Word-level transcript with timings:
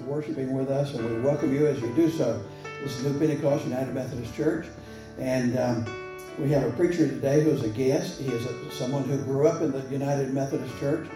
worshiping 0.00 0.52
with 0.52 0.70
us, 0.70 0.94
and 0.94 1.04
we 1.04 1.20
welcome 1.20 1.54
you 1.54 1.66
as 1.66 1.80
you 1.80 1.94
do 1.94 2.10
so. 2.10 2.42
This 2.82 2.98
is 2.98 3.04
New 3.04 3.18
Pentecost 3.18 3.64
United 3.64 3.94
Methodist 3.94 4.34
Church, 4.34 4.66
and 5.18 5.58
um, 5.58 6.18
we 6.38 6.50
have 6.50 6.64
a 6.64 6.70
preacher 6.72 7.06
today 7.06 7.44
who's 7.44 7.62
a 7.62 7.68
guest. 7.68 8.20
He 8.20 8.28
is 8.28 8.46
a, 8.46 8.70
someone 8.72 9.04
who 9.04 9.18
grew 9.22 9.46
up 9.46 9.62
in 9.62 9.70
the 9.70 9.82
United 9.90 10.32
Methodist 10.32 10.76
Church, 10.78 11.08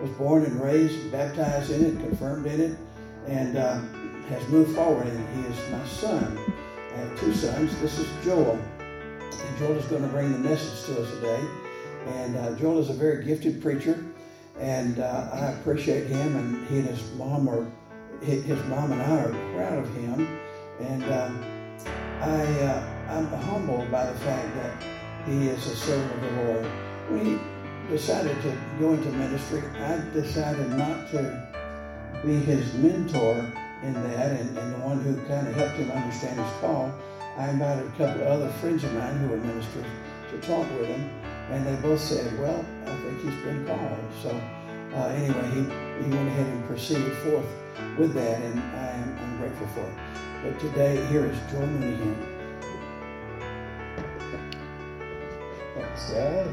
was 0.00 0.10
born 0.12 0.44
and 0.44 0.60
raised, 0.60 1.10
baptized 1.12 1.70
in 1.70 1.84
it, 1.84 2.00
confirmed 2.00 2.46
in 2.46 2.60
it, 2.60 2.78
and 3.26 3.56
uh, 3.58 3.80
has 4.28 4.48
moved 4.48 4.74
forward. 4.74 5.06
And 5.06 5.44
he 5.44 5.50
is 5.50 5.70
my 5.70 5.86
son. 5.86 6.38
I 6.94 6.96
have 6.98 7.20
two 7.20 7.34
sons. 7.34 7.78
This 7.80 7.98
is 7.98 8.08
Joel, 8.24 8.58
and 8.80 9.58
Joel 9.58 9.76
is 9.76 9.84
going 9.86 10.02
to 10.02 10.08
bring 10.08 10.32
the 10.32 10.38
message 10.38 10.86
to 10.86 11.02
us 11.02 11.10
today. 11.14 11.40
And 12.06 12.36
uh, 12.36 12.54
Joel 12.54 12.78
is 12.78 12.88
a 12.88 12.94
very 12.94 13.24
gifted 13.24 13.60
preacher, 13.60 14.02
and 14.58 14.98
uh, 15.00 15.28
I 15.32 15.52
appreciate 15.52 16.06
him. 16.06 16.34
And 16.36 16.66
he 16.68 16.78
and 16.78 16.88
his 16.88 17.12
mom 17.12 17.46
are, 17.48 17.66
his 18.22 18.62
mom 18.66 18.92
and 18.92 19.02
I 19.02 19.24
are 19.24 19.54
proud 19.54 19.78
of 19.78 19.94
him. 19.94 20.38
And 20.80 21.04
um, 21.04 21.44
I, 22.20 22.42
uh, 22.60 22.82
I'm 23.08 23.26
humbled 23.26 23.90
by 23.90 24.06
the 24.06 24.18
fact 24.20 24.54
that 24.56 24.82
he 25.26 25.48
is 25.48 25.66
a 25.66 25.76
servant 25.76 26.12
of 26.12 26.20
the 26.20 26.42
Lord. 26.44 26.66
When 27.08 27.26
he 27.26 27.38
decided 27.90 28.40
to 28.42 28.56
go 28.78 28.92
into 28.92 29.10
ministry, 29.12 29.62
I 29.78 30.00
decided 30.12 30.70
not 30.70 31.10
to 31.10 31.48
be 32.24 32.34
his 32.34 32.72
mentor 32.74 33.46
in 33.82 33.94
that 33.94 34.40
and, 34.40 34.56
and 34.56 34.74
the 34.74 34.78
one 34.78 35.00
who 35.00 35.16
kind 35.26 35.48
of 35.48 35.54
helped 35.54 35.76
him 35.76 35.90
understand 35.90 36.38
his 36.38 36.52
call. 36.60 36.92
I 37.36 37.50
invited 37.50 37.86
a 37.86 37.90
couple 37.90 38.22
of 38.22 38.28
other 38.28 38.48
friends 38.60 38.84
of 38.84 38.92
mine 38.92 39.16
who 39.18 39.28
were 39.28 39.36
ministers 39.38 39.86
to 40.30 40.38
talk 40.46 40.68
with 40.78 40.88
him, 40.88 41.08
and 41.50 41.66
they 41.66 41.74
both 41.80 42.00
said, 42.00 42.38
Well, 42.38 42.64
I 42.84 42.94
think 42.96 43.22
he's 43.22 43.42
been 43.42 43.66
called. 43.66 43.98
So, 44.22 44.30
uh, 44.94 45.06
anyway, 45.08 45.48
he, 45.50 46.04
he 46.04 46.10
went 46.10 46.28
ahead 46.28 46.46
and 46.46 46.64
proceeded 46.66 47.12
forth 47.18 47.46
with 47.98 48.14
that, 48.14 48.40
and 48.42 48.60
I 48.60 48.88
am 48.90 49.18
I'm 49.18 49.38
grateful 49.38 49.66
for 49.68 49.80
it. 49.80 49.96
But 50.42 50.58
today, 50.60 51.04
here 51.06 51.26
is 51.26 51.36
Joel 51.50 51.66
Mooneyham. 51.66 52.16
Thanks, 55.74 56.10
Dad. 56.10 56.48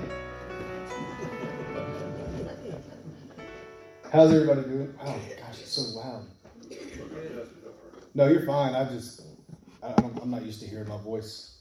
How's 4.11 4.33
everybody 4.33 4.61
doing? 4.63 4.93
Oh 5.01 5.19
gosh, 5.37 5.59
it's 5.61 5.71
so 5.73 5.99
loud. 5.99 6.25
No, 8.13 8.27
you're 8.27 8.45
fine. 8.45 8.73
I 8.73 8.85
just, 8.85 9.21
I 9.83 9.91
don't, 9.93 10.17
I'm 10.21 10.31
not 10.31 10.43
used 10.43 10.59
to 10.61 10.67
hearing 10.67 10.87
my 10.87 10.97
voice 10.97 11.59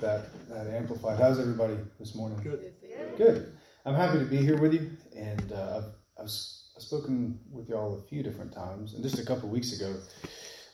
that, 0.00 0.26
that 0.48 0.66
amplified. 0.66 1.18
How's 1.18 1.38
everybody 1.38 1.76
this 1.98 2.14
morning? 2.14 2.38
Good. 2.42 2.74
Good. 3.16 3.52
I'm 3.86 3.94
happy 3.94 4.18
to 4.18 4.24
be 4.24 4.36
here 4.36 4.58
with 4.58 4.74
you, 4.74 4.90
and 5.16 5.52
uh, 5.52 5.78
I've, 5.78 6.24
I've, 6.24 6.30
I've 6.78 6.84
spoken 6.84 7.40
with 7.50 7.68
y'all 7.68 7.98
a 7.98 8.08
few 8.08 8.22
different 8.22 8.52
times. 8.52 8.94
And 8.94 9.02
just 9.02 9.18
a 9.18 9.26
couple 9.26 9.48
weeks 9.48 9.72
ago, 9.72 9.96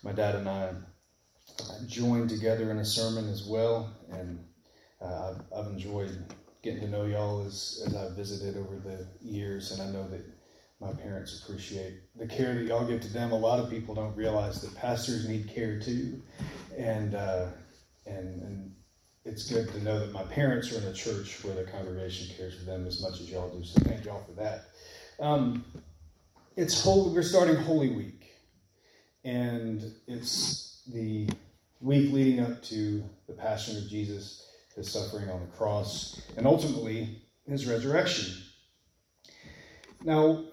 my 0.02 0.12
dad 0.12 0.34
and 0.34 0.46
I 0.46 0.72
joined 1.86 2.28
together 2.28 2.70
in 2.70 2.76
a 2.76 2.84
sermon 2.84 3.26
as 3.30 3.44
well, 3.44 3.90
and 4.10 4.38
uh, 5.00 5.30
I've, 5.30 5.58
I've 5.58 5.72
enjoyed 5.72 6.10
getting 6.62 6.80
to 6.80 6.88
know 6.88 7.06
y'all 7.06 7.46
as, 7.46 7.82
as 7.86 7.96
I've 7.96 8.14
visited 8.14 8.58
over 8.58 8.76
the 8.76 9.08
years, 9.26 9.72
and 9.72 9.80
I 9.80 9.90
know 9.92 10.06
that 10.10 10.20
my 10.78 10.92
parents 10.92 11.42
appreciate 11.42 12.00
the 12.16 12.26
care 12.26 12.52
that 12.52 12.66
y'all 12.66 12.86
give 12.86 13.00
to 13.00 13.10
them. 13.10 13.32
A 13.32 13.38
lot 13.38 13.58
of 13.58 13.70
people 13.70 13.94
don't 13.94 14.14
realize 14.14 14.60
that 14.60 14.74
pastors 14.74 15.26
need 15.26 15.48
care 15.48 15.80
too, 15.80 16.20
and 16.76 17.14
uh, 17.14 17.46
and 18.04 18.42
and 18.42 18.74
it's 19.24 19.50
good 19.50 19.72
to 19.72 19.82
know 19.82 20.00
that 20.00 20.12
my 20.12 20.24
parents 20.24 20.70
are 20.70 20.82
in 20.82 20.84
a 20.84 20.92
church 20.92 21.42
where 21.42 21.54
the 21.54 21.64
congregation 21.64 22.36
cares 22.36 22.58
for 22.58 22.66
them 22.66 22.86
as 22.86 23.00
much 23.00 23.22
as 23.22 23.30
y'all 23.30 23.48
do. 23.48 23.64
So 23.64 23.80
thank 23.80 24.04
y'all 24.04 24.22
for 24.22 24.32
that. 24.32 24.64
Um, 25.18 25.64
it's 26.56 26.82
holy. 26.82 27.12
We're 27.12 27.22
starting 27.22 27.56
Holy 27.56 27.90
Week, 27.90 28.30
and 29.24 29.82
it's 30.06 30.82
the 30.92 31.28
week 31.80 32.12
leading 32.12 32.40
up 32.40 32.62
to 32.64 33.04
the 33.26 33.32
Passion 33.32 33.76
of 33.76 33.88
Jesus, 33.88 34.46
His 34.76 34.90
suffering 34.90 35.28
on 35.30 35.40
the 35.40 35.56
cross, 35.56 36.20
and 36.36 36.46
ultimately 36.46 37.22
His 37.46 37.66
resurrection. 37.66 38.34
Now, 40.02 40.44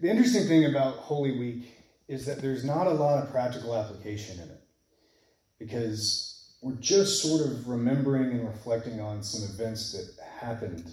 the 0.00 0.10
interesting 0.10 0.48
thing 0.48 0.64
about 0.64 0.96
Holy 0.96 1.38
Week 1.38 1.72
is 2.08 2.26
that 2.26 2.42
there's 2.42 2.64
not 2.64 2.86
a 2.86 2.90
lot 2.90 3.22
of 3.22 3.30
practical 3.30 3.74
application 3.76 4.40
in 4.40 4.48
it 4.48 4.60
because 5.58 6.56
we're 6.62 6.74
just 6.74 7.22
sort 7.22 7.42
of 7.42 7.68
remembering 7.68 8.32
and 8.32 8.46
reflecting 8.46 9.00
on 9.00 9.22
some 9.22 9.48
events 9.54 9.92
that 9.92 10.24
happened 10.40 10.90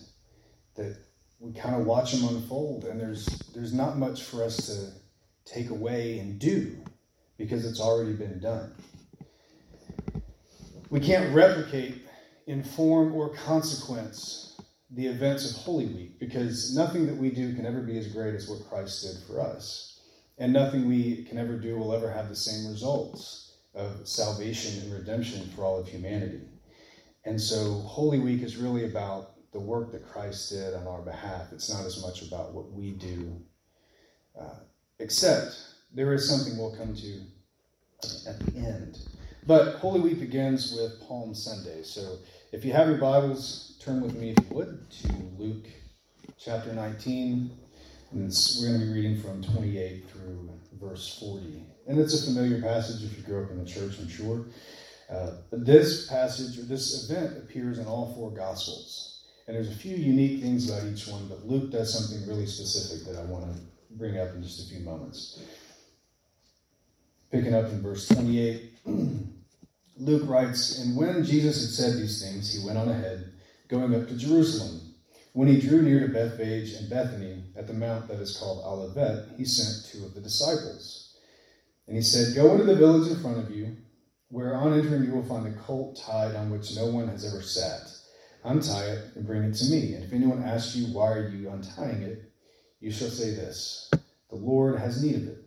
that 0.76 0.98
we 1.41 1.52
kind 1.52 1.75
of 1.75 1.88
watch 1.88 2.12
them 2.13 2.35
unfold 2.35 2.85
and 2.85 3.02
there's 3.02 3.25
there's 3.53 3.74
not 3.74 3.97
much 3.97 4.24
for 4.24 4.44
us 4.44 4.57
to 4.68 5.52
take 5.52 5.72
away 5.72 6.19
and 6.19 6.40
do 6.40 6.78
because 7.38 7.66
it's 7.66 7.81
already 7.81 8.13
been 8.13 8.40
done. 8.40 8.72
We 10.91 11.00
can't 11.00 11.34
replicate 11.34 12.06
in 12.46 12.63
form 12.63 13.13
or 13.16 13.30
consequence 13.30 14.59
the 14.91 15.07
events 15.07 15.50
of 15.50 15.57
Holy 15.57 15.88
Week 15.88 16.19
because 16.19 16.75
nothing 16.75 17.07
that 17.07 17.16
we 17.16 17.31
do 17.31 17.56
can 17.56 17.66
ever 17.66 17.81
be 17.81 17.97
as 17.97 18.07
great 18.07 18.35
as 18.35 18.47
what 18.47 18.68
Christ 18.69 19.03
did 19.03 19.24
for 19.25 19.41
us. 19.41 20.00
And 20.38 20.53
nothing 20.53 20.88
we 20.88 21.24
can 21.24 21.38
ever 21.38 21.57
do 21.57 21.78
will 21.78 21.94
ever 21.94 22.12
have 22.12 22.30
the 22.30 22.35
same 22.35 22.69
results 22.69 23.53
of 23.74 24.07
salvation 24.07 24.84
and 24.84 24.94
redemption 24.94 25.50
for 25.56 25.63
all 25.63 25.80
of 25.80 25.88
humanity. 25.88 26.41
And 27.24 27.40
so 27.40 27.74
Holy 27.74 28.19
Week 28.19 28.41
is 28.41 28.57
really 28.57 28.85
about 28.85 29.31
the 29.51 29.59
work 29.59 29.91
that 29.91 30.07
Christ 30.07 30.50
did 30.50 30.73
on 30.73 30.88
our 30.88 31.01
behalf. 31.01 31.51
It's 31.51 31.72
not 31.72 31.85
as 31.85 32.01
much 32.01 32.22
about 32.22 32.53
what 32.53 32.72
we 32.72 32.91
do, 32.91 33.41
uh, 34.39 34.59
except 35.00 35.56
there 35.94 36.13
is 36.13 36.28
something 36.28 36.57
we'll 36.57 36.75
come 36.75 36.95
to 36.95 37.22
at 38.28 38.39
the 38.39 38.57
end. 38.57 39.00
But 39.45 39.75
Holy 39.75 40.00
Week 40.00 40.19
begins 40.19 40.73
with 40.73 41.01
Palm 41.07 41.34
Sunday. 41.34 41.84
So 41.84 42.17
if 42.51 42.63
you 42.63 42.73
have 42.73 42.88
your 42.88 42.97
Bibles, 42.97 43.78
turn 43.79 44.01
with 44.01 44.16
me, 44.16 44.31
if 44.31 44.38
you 44.50 44.56
would, 44.56 44.89
to 44.89 45.13
Luke 45.38 45.66
chapter 46.38 46.72
19. 46.73 47.51
And 48.12 48.33
we're 48.59 48.68
going 48.68 48.79
to 48.79 48.85
be 48.85 48.94
reading 48.94 49.22
from 49.22 49.41
28 49.41 50.09
through 50.09 50.50
verse 50.79 51.18
40. 51.19 51.63
And 51.88 52.00
it's 52.00 52.22
a 52.22 52.25
familiar 52.25 52.62
passage 52.62 53.03
if 53.03 53.18
you 53.18 53.23
grew 53.23 53.44
up 53.44 53.51
in 53.51 53.63
the 53.63 53.69
church, 53.69 53.97
I'm 54.00 54.09
sure. 54.09 54.45
Uh, 55.09 55.31
this 55.51 56.07
passage, 56.07 56.57
or 56.57 56.63
this 56.63 57.09
event, 57.09 57.38
appears 57.38 57.79
in 57.79 57.85
all 57.85 58.13
four 58.16 58.31
Gospels. 58.31 59.11
And 59.51 59.57
there's 59.57 59.75
a 59.75 59.78
few 59.78 59.97
unique 59.97 60.41
things 60.41 60.69
about 60.69 60.88
each 60.88 61.09
one, 61.09 61.28
but 61.28 61.45
Luke 61.45 61.73
does 61.73 61.91
something 61.91 62.25
really 62.25 62.45
specific 62.45 63.06
that 63.06 63.19
I 63.19 63.25
want 63.25 63.53
to 63.53 63.62
bring 63.97 64.17
up 64.17 64.34
in 64.34 64.41
just 64.41 64.66
a 64.66 64.69
few 64.73 64.79
moments. 64.79 65.44
Picking 67.34 67.53
up 67.53 67.66
in 67.66 67.81
verse 67.81 68.07
28, 68.07 68.72
Luke 69.97 70.29
writes, 70.29 70.79
And 70.79 70.95
when 70.95 71.25
Jesus 71.25 71.63
had 71.63 71.72
said 71.72 72.00
these 72.00 72.23
things, 72.23 72.53
he 72.53 72.66
went 72.66 72.78
on 72.78 72.88
ahead, 72.88 73.34
going 73.67 73.94
up 73.94 74.07
to 74.07 74.16
Jerusalem. 74.16 74.94
When 75.34 75.50
he 75.50 75.59
drew 75.59 75.81
near 75.81 76.00
to 76.00 76.13
Bethphage 76.13 76.72
and 76.75 76.89
Bethany, 76.89 77.44
at 77.57 77.68
the 77.68 77.73
mount 77.73 78.07
that 78.07 78.22
is 78.22 78.38
called 78.38 78.63
Olivet, 78.63 79.35
he 79.35 79.44
sent 79.44 79.91
two 79.91 80.06
of 80.06 80.13
the 80.13 80.22
disciples. 80.22 81.18
And 81.88 81.97
he 81.97 82.01
said, 82.01 82.35
Go 82.35 82.53
into 82.53 82.63
the 82.63 82.78
village 82.78 83.12
in 83.12 83.19
front 83.19 83.39
of 83.39 83.51
you, 83.51 83.75
where 84.29 84.56
on 84.56 84.79
entering 84.79 85.03
you 85.03 85.12
will 85.12 85.25
find 85.25 85.45
a 85.45 85.59
colt 85.59 86.01
tied 86.01 86.35
on 86.35 86.51
which 86.51 86.73
no 86.78 86.85
one 86.85 87.09
has 87.09 87.25
ever 87.25 87.41
sat. 87.41 87.91
Untie 88.44 88.85
it 88.85 89.16
and 89.16 89.25
bring 89.25 89.44
it 89.44 89.53
to 89.56 89.66
me. 89.66 89.94
And 89.94 90.03
if 90.03 90.13
anyone 90.13 90.44
asks 90.44 90.75
you, 90.75 90.94
Why 90.94 91.12
are 91.12 91.28
you 91.28 91.50
untying 91.50 92.02
it? 92.02 92.31
you 92.81 92.91
shall 92.91 93.09
say 93.09 93.31
this 93.31 93.90
The 94.29 94.35
Lord 94.35 94.79
has 94.79 95.03
need 95.03 95.16
of 95.16 95.28
it. 95.28 95.46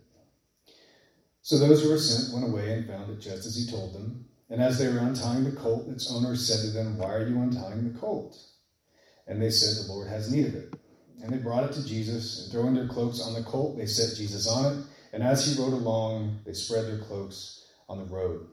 So 1.41 1.59
those 1.59 1.83
who 1.83 1.89
were 1.89 1.99
sent 1.99 2.33
went 2.33 2.51
away 2.51 2.73
and 2.73 2.87
found 2.87 3.11
it 3.11 3.19
just 3.19 3.45
as 3.45 3.55
he 3.55 3.69
told 3.69 3.93
them. 3.93 4.25
And 4.49 4.61
as 4.61 4.79
they 4.79 4.87
were 4.87 4.99
untying 4.99 5.43
the 5.43 5.51
colt, 5.51 5.87
its 5.89 6.11
owner 6.11 6.35
said 6.35 6.61
to 6.61 6.71
them, 6.71 6.97
Why 6.97 7.13
are 7.13 7.27
you 7.27 7.39
untying 7.39 7.91
the 7.91 7.99
colt? 7.99 8.37
And 9.27 9.41
they 9.41 9.51
said, 9.51 9.85
The 9.85 9.91
Lord 9.91 10.07
has 10.07 10.31
need 10.31 10.47
of 10.47 10.55
it. 10.55 10.73
And 11.21 11.31
they 11.31 11.37
brought 11.37 11.63
it 11.63 11.73
to 11.73 11.85
Jesus, 11.85 12.43
and 12.43 12.51
throwing 12.51 12.73
their 12.73 12.87
cloaks 12.87 13.21
on 13.21 13.33
the 13.33 13.43
colt, 13.43 13.77
they 13.77 13.85
set 13.85 14.17
Jesus 14.17 14.47
on 14.47 14.77
it. 14.77 14.85
And 15.13 15.23
as 15.23 15.45
he 15.45 15.61
rode 15.61 15.73
along, 15.73 16.39
they 16.45 16.53
spread 16.53 16.85
their 16.85 16.99
cloaks 16.99 17.65
on 17.89 17.99
the 17.99 18.05
road. 18.05 18.47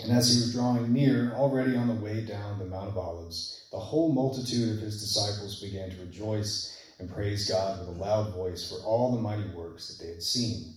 And 0.00 0.12
as 0.12 0.32
he 0.32 0.40
was 0.40 0.52
drawing 0.52 0.92
near, 0.92 1.32
already 1.34 1.76
on 1.76 1.88
the 1.88 1.94
way 1.94 2.24
down 2.24 2.58
the 2.58 2.64
Mount 2.64 2.88
of 2.88 2.98
Olives, 2.98 3.66
the 3.72 3.78
whole 3.78 4.12
multitude 4.12 4.76
of 4.76 4.82
his 4.82 5.00
disciples 5.00 5.60
began 5.60 5.90
to 5.90 6.00
rejoice 6.00 6.78
and 6.98 7.12
praise 7.12 7.48
God 7.48 7.80
with 7.80 7.88
a 7.88 8.00
loud 8.00 8.32
voice 8.32 8.68
for 8.68 8.84
all 8.84 9.14
the 9.14 9.20
mighty 9.20 9.48
works 9.50 9.88
that 9.88 10.04
they 10.04 10.10
had 10.10 10.22
seen, 10.22 10.74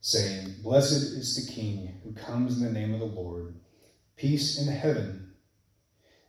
saying, 0.00 0.54
Blessed 0.62 1.16
is 1.16 1.34
the 1.34 1.52
King 1.52 2.00
who 2.04 2.12
comes 2.12 2.56
in 2.56 2.64
the 2.64 2.78
name 2.78 2.94
of 2.94 3.00
the 3.00 3.06
Lord, 3.06 3.56
peace 4.16 4.58
in 4.58 4.72
heaven 4.72 5.32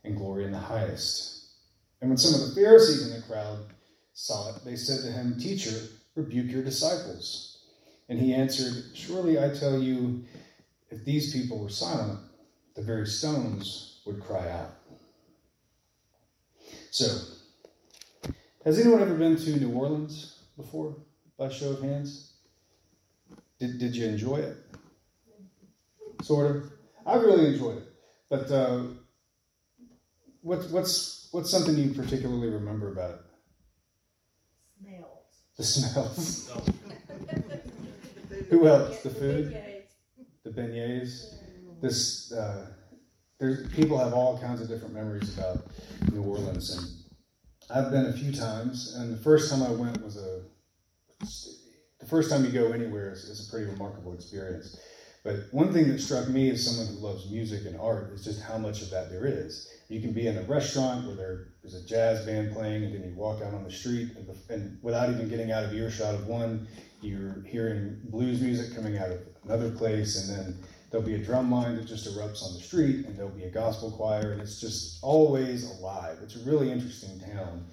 and 0.04 0.16
glory 0.16 0.44
in 0.44 0.52
the 0.52 0.58
highest. 0.58 1.52
And 2.00 2.10
when 2.10 2.16
some 2.16 2.40
of 2.40 2.48
the 2.48 2.60
Pharisees 2.60 3.08
in 3.08 3.20
the 3.20 3.26
crowd 3.26 3.66
saw 4.14 4.54
it, 4.54 4.64
they 4.64 4.76
said 4.76 5.02
to 5.02 5.12
him, 5.12 5.38
Teacher, 5.38 5.88
rebuke 6.14 6.50
your 6.50 6.64
disciples. 6.64 7.58
And 8.08 8.18
he 8.18 8.34
answered, 8.34 8.84
Surely 8.94 9.38
I 9.38 9.50
tell 9.50 9.78
you, 9.78 10.24
if 10.90 11.04
these 11.04 11.32
people 11.32 11.58
were 11.58 11.68
silent, 11.68 12.18
the 12.74 12.82
very 12.82 13.06
stones 13.06 14.00
would 14.04 14.22
cry 14.22 14.50
out. 14.50 14.74
So, 16.90 17.06
has 18.64 18.78
anyone 18.78 19.00
ever 19.00 19.14
been 19.14 19.36
to 19.36 19.56
New 19.56 19.72
Orleans 19.72 20.38
before, 20.56 20.96
by 21.38 21.48
show 21.48 21.70
of 21.70 21.82
hands? 21.82 22.32
Did, 23.58 23.78
did 23.78 23.94
you 23.94 24.06
enjoy 24.06 24.36
it? 24.36 24.56
Sort 26.22 26.56
of. 26.56 26.70
I 27.06 27.16
really 27.16 27.54
enjoyed 27.54 27.78
it. 27.78 27.84
But 28.28 28.50
uh, 28.50 28.82
what's 30.42 30.68
what's 30.68 31.28
what's 31.32 31.50
something 31.50 31.76
you 31.76 31.92
particularly 31.92 32.48
remember 32.48 32.92
about 32.92 33.10
it? 33.10 33.20
Smells. 34.80 35.42
The 35.56 35.64
smells. 35.64 36.50
Who 38.50 38.66
else? 38.66 39.02
The 39.02 39.10
food. 39.10 39.69
The 40.50 40.62
beignets. 40.62 41.34
This. 41.80 42.32
Uh, 42.32 42.66
there's 43.38 43.72
people 43.72 43.98
have 43.98 44.12
all 44.12 44.38
kinds 44.38 44.60
of 44.60 44.68
different 44.68 44.94
memories 44.94 45.38
about 45.38 45.58
New 46.12 46.22
Orleans, 46.22 46.76
and 46.76 47.74
I've 47.74 47.90
been 47.90 48.06
a 48.06 48.12
few 48.12 48.32
times. 48.32 48.96
And 48.96 49.12
the 49.12 49.22
first 49.22 49.50
time 49.50 49.62
I 49.62 49.70
went 49.70 50.02
was 50.02 50.16
a. 50.16 50.42
The 52.00 52.06
first 52.06 52.30
time 52.30 52.44
you 52.44 52.50
go 52.50 52.72
anywhere 52.72 53.12
is, 53.12 53.24
is 53.24 53.46
a 53.46 53.50
pretty 53.50 53.70
remarkable 53.70 54.14
experience. 54.14 54.78
But 55.22 55.34
one 55.52 55.70
thing 55.72 55.88
that 55.88 56.00
struck 56.00 56.28
me 56.28 56.50
as 56.50 56.64
someone 56.64 56.86
who 56.86 57.06
loves 57.06 57.30
music 57.30 57.66
and 57.66 57.78
art 57.78 58.10
is 58.14 58.24
just 58.24 58.40
how 58.40 58.56
much 58.56 58.80
of 58.80 58.88
that 58.90 59.10
there 59.10 59.26
is. 59.26 59.68
You 59.88 60.00
can 60.00 60.12
be 60.12 60.26
in 60.26 60.38
a 60.38 60.42
restaurant 60.42 61.06
where 61.06 61.48
there's 61.62 61.74
a 61.74 61.86
jazz 61.86 62.24
band 62.24 62.54
playing, 62.54 62.84
and 62.84 62.94
then 62.94 63.04
you 63.04 63.14
walk 63.14 63.42
out 63.42 63.52
on 63.52 63.62
the 63.62 63.70
street, 63.70 64.16
and, 64.16 64.26
and 64.48 64.78
without 64.82 65.10
even 65.10 65.28
getting 65.28 65.52
out 65.52 65.62
of 65.62 65.74
earshot 65.74 66.14
of 66.14 66.26
one, 66.26 66.66
you're 67.02 67.42
hearing 67.44 68.00
blues 68.04 68.40
music 68.40 68.74
coming 68.74 68.98
out 68.98 69.10
of 69.10 69.20
another 69.44 69.70
place, 69.70 70.28
and 70.28 70.38
then 70.38 70.58
there'll 70.90 71.06
be 71.06 71.14
a 71.14 71.24
drum 71.24 71.50
line 71.50 71.76
that 71.76 71.86
just 71.86 72.06
erupts 72.06 72.42
on 72.42 72.54
the 72.54 72.60
street, 72.60 73.06
and 73.06 73.16
there'll 73.16 73.30
be 73.30 73.44
a 73.44 73.50
gospel 73.50 73.90
choir, 73.90 74.32
and 74.32 74.40
it's 74.40 74.60
just 74.60 74.98
always 75.02 75.70
alive. 75.78 76.18
It's 76.22 76.36
a 76.36 76.50
really 76.50 76.70
interesting 76.70 77.20
town. 77.20 77.66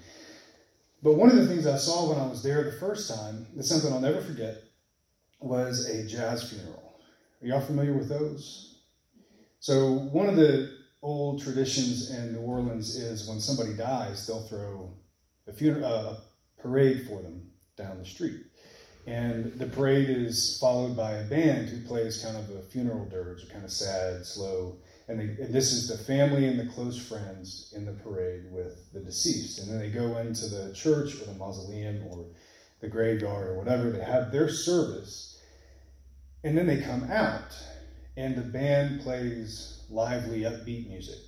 But 1.02 1.14
one 1.14 1.30
of 1.30 1.36
the 1.36 1.46
things 1.46 1.66
I 1.66 1.76
saw 1.76 2.08
when 2.08 2.18
I 2.18 2.26
was 2.26 2.42
there 2.42 2.64
the 2.64 2.72
first 2.72 3.08
time, 3.08 3.46
is 3.56 3.68
something 3.68 3.92
I'll 3.92 4.00
never 4.00 4.20
forget, 4.20 4.62
was 5.40 5.88
a 5.88 6.06
jazz 6.06 6.50
funeral. 6.50 7.00
Are 7.40 7.46
y'all 7.46 7.60
familiar 7.60 7.92
with 7.92 8.08
those? 8.08 8.80
So, 9.60 9.92
one 9.92 10.28
of 10.28 10.36
the 10.36 10.76
old 11.02 11.42
traditions 11.42 12.10
in 12.10 12.32
New 12.32 12.40
Orleans 12.40 12.96
is 12.96 13.28
when 13.28 13.40
somebody 13.40 13.74
dies, 13.74 14.26
they'll 14.26 14.46
throw 14.46 14.92
a, 15.46 15.52
funeral, 15.52 15.84
uh, 15.84 16.16
parade 16.60 17.06
for 17.08 17.22
them 17.22 17.48
down 17.76 17.98
the 17.98 18.04
street. 18.04 18.40
And 19.08 19.58
the 19.58 19.66
parade 19.66 20.10
is 20.10 20.58
followed 20.60 20.96
by 20.96 21.12
a 21.12 21.24
band 21.24 21.68
who 21.68 21.80
plays 21.80 22.22
kind 22.22 22.36
of 22.36 22.50
a 22.50 22.60
funeral 22.60 23.06
dirge, 23.06 23.48
kind 23.48 23.64
of 23.64 23.72
sad, 23.72 24.26
slow. 24.26 24.76
And, 25.08 25.18
they, 25.18 25.42
and, 25.42 25.54
this 25.54 25.72
is 25.72 25.88
the 25.88 25.96
family 25.96 26.46
and 26.46 26.60
the 26.60 26.66
close 26.66 26.98
friends 26.98 27.72
in 27.74 27.86
the 27.86 27.92
parade 27.92 28.52
with 28.52 28.92
the 28.92 29.00
deceased. 29.00 29.60
And 29.60 29.70
then 29.70 29.78
they 29.78 29.88
go 29.88 30.18
into 30.18 30.46
the 30.48 30.74
church 30.74 31.14
or 31.14 31.24
the 31.24 31.38
mausoleum 31.38 32.06
or 32.10 32.26
the 32.80 32.88
graveyard 32.88 33.48
or 33.48 33.54
whatever. 33.54 33.90
They 33.90 34.04
have 34.04 34.30
their 34.30 34.50
service 34.50 35.38
and 36.44 36.56
then 36.56 36.66
they 36.66 36.80
come 36.80 37.04
out, 37.10 37.56
and 38.16 38.36
the 38.36 38.42
band 38.42 39.00
plays 39.00 39.82
lively, 39.90 40.40
upbeat 40.40 40.88
music. 40.88 41.18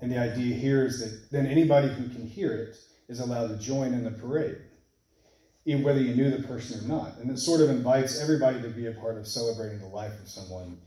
And 0.00 0.10
the 0.10 0.18
idea 0.18 0.54
here 0.54 0.84
is 0.84 1.00
that 1.00 1.30
then 1.30 1.46
anybody 1.46 1.88
who 1.88 2.08
can 2.08 2.26
hear 2.26 2.52
it 2.52 2.76
is 3.08 3.20
allowed 3.20 3.48
to 3.48 3.58
join 3.58 3.92
in 3.92 4.04
the 4.04 4.10
parade, 4.10 4.58
whether 5.74 6.00
you 6.00 6.14
knew 6.14 6.30
the 6.30 6.46
person 6.46 6.84
or 6.84 6.88
not. 6.88 7.18
And 7.18 7.30
it 7.30 7.38
sort 7.38 7.60
of 7.60 7.70
invites 7.70 8.20
everybody 8.20 8.62
to 8.62 8.68
be 8.68 8.86
a 8.86 8.92
part 8.92 9.18
of 9.18 9.26
celebrating 9.26 9.80
the 9.80 9.86
life 9.86 10.12
of 10.20 10.28
someone, 10.28 10.78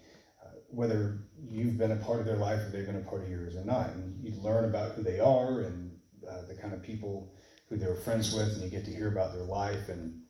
uh, 0.42 0.52
whether 0.70 1.20
you've 1.50 1.78
been 1.78 1.92
a 1.92 1.98
part 1.98 2.20
of 2.20 2.26
their 2.26 2.38
life 2.38 2.60
or 2.62 2.70
they've 2.70 2.86
been 2.86 2.96
a 2.96 3.10
part 3.10 3.24
of 3.24 3.30
yours 3.30 3.56
or 3.56 3.66
not. 3.66 3.90
And 3.90 4.24
you 4.24 4.40
learn 4.42 4.66
about 4.66 4.94
who 4.94 5.04
they 5.04 5.20
are 5.20 5.62
and 5.62 5.92
uh, 6.28 6.46
the 6.48 6.56
kind 6.56 6.74
of 6.74 6.82
people 6.82 7.34
who 7.70 7.78
they 7.78 7.88
were 7.88 7.96
friends 7.96 8.34
with, 8.34 8.54
and 8.54 8.64
you 8.64 8.70
get 8.70 8.86
to 8.86 8.92
hear 8.92 9.10
about 9.10 9.34
their 9.34 9.44
life. 9.44 9.90
And 9.90 10.22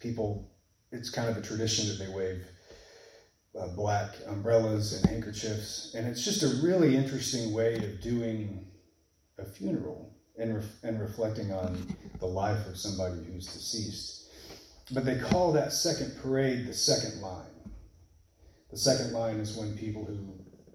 people, 0.00 0.52
it's 0.92 1.10
kind 1.10 1.28
of 1.28 1.36
a 1.36 1.42
tradition 1.42 1.88
that 1.88 1.98
they 1.98 2.12
wave 2.12 2.44
uh, 3.58 3.68
black 3.74 4.14
umbrellas 4.28 4.92
and 4.92 5.10
handkerchiefs. 5.10 5.94
And 5.94 6.06
it's 6.06 6.24
just 6.24 6.42
a 6.42 6.64
really 6.64 6.96
interesting 6.96 7.52
way 7.52 7.76
of 7.76 8.00
doing 8.00 8.64
a 9.38 9.44
funeral 9.44 10.14
and, 10.38 10.56
ref- 10.56 10.82
and 10.82 11.00
reflecting 11.00 11.52
on 11.52 11.86
the 12.18 12.26
life 12.26 12.66
of 12.66 12.76
somebody 12.76 13.22
who's 13.24 13.46
deceased. 13.46 14.30
But 14.92 15.04
they 15.04 15.18
call 15.18 15.52
that 15.52 15.72
second 15.72 16.16
parade 16.22 16.66
the 16.66 16.74
second 16.74 17.20
line. 17.20 17.46
The 18.70 18.78
second 18.78 19.12
line 19.12 19.36
is 19.36 19.56
when 19.56 19.76
people 19.76 20.04
who 20.04 20.16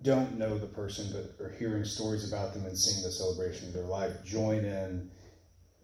don't 0.04 0.38
know 0.38 0.57
the 0.57 0.68
person 0.68 1.12
but 1.12 1.44
are 1.44 1.50
hearing 1.57 1.83
stories 1.83 2.27
about 2.27 2.54
them 2.54 2.65
and 2.65 2.77
seeing 2.77 3.04
the 3.04 3.12
celebration 3.12 3.68
of 3.68 3.74
their 3.74 3.86
life 3.86 4.24
join 4.24 4.63
in 4.63 5.09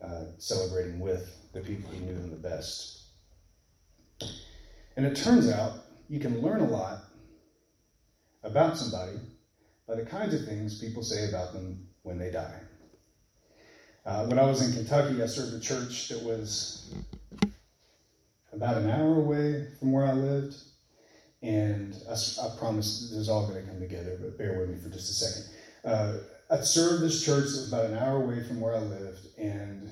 uh, 0.04 0.26
celebrating 0.38 1.00
with 1.00 1.36
the 1.54 1.62
people 1.62 1.90
who 1.90 2.06
knew 2.06 2.14
them 2.14 2.30
the 2.30 2.38
best. 2.38 3.04
And 4.96 5.06
it 5.06 5.16
turns 5.16 5.50
out 5.50 5.86
you 6.10 6.20
can 6.20 6.42
learn 6.42 6.62
a 6.62 6.68
lot 6.68 7.06
about 8.44 8.78
somebody 8.78 9.18
by 9.88 9.96
the 9.96 10.06
kinds 10.06 10.34
of 10.34 10.46
things 10.46 10.80
people 10.80 11.04
say 11.04 11.30
about 11.30 11.54
them 11.54 11.88
when 12.04 12.18
they 12.18 12.30
die. 12.30 12.60
Uh, 14.06 14.26
when 14.26 14.38
I 14.38 14.46
was 14.46 14.62
in 14.62 14.74
Kentucky, 14.74 15.22
I 15.24 15.28
served 15.28 15.54
a 15.54 15.60
church 15.60 16.10
that 16.10 16.22
was 16.24 16.94
about 18.52 18.78
an 18.78 18.90
hour 18.90 19.16
away 19.16 19.68
from 19.80 19.92
where 19.92 20.06
I 20.06 20.14
lived. 20.14 20.56
And 21.42 21.96
I, 22.10 22.14
I 22.14 22.58
promise 22.58 23.10
this 23.10 23.20
is 23.20 23.30
all 23.30 23.48
going 23.48 23.64
to 23.64 23.70
come 23.70 23.80
together, 23.80 24.18
but 24.22 24.38
bear 24.38 24.60
with 24.60 24.70
me 24.70 24.78
for 24.78 24.90
just 24.90 25.10
a 25.10 25.14
second. 25.14 25.56
Uh, 25.86 26.18
I 26.50 26.62
served 26.62 27.04
this 27.04 27.24
church 27.26 27.46
that 27.46 27.60
was 27.60 27.68
about 27.68 27.86
an 27.86 27.98
hour 27.98 28.24
away 28.24 28.44
from 28.44 28.62
where 28.62 28.76
I 28.76 28.80
lived. 28.80 29.28
And 29.38 29.90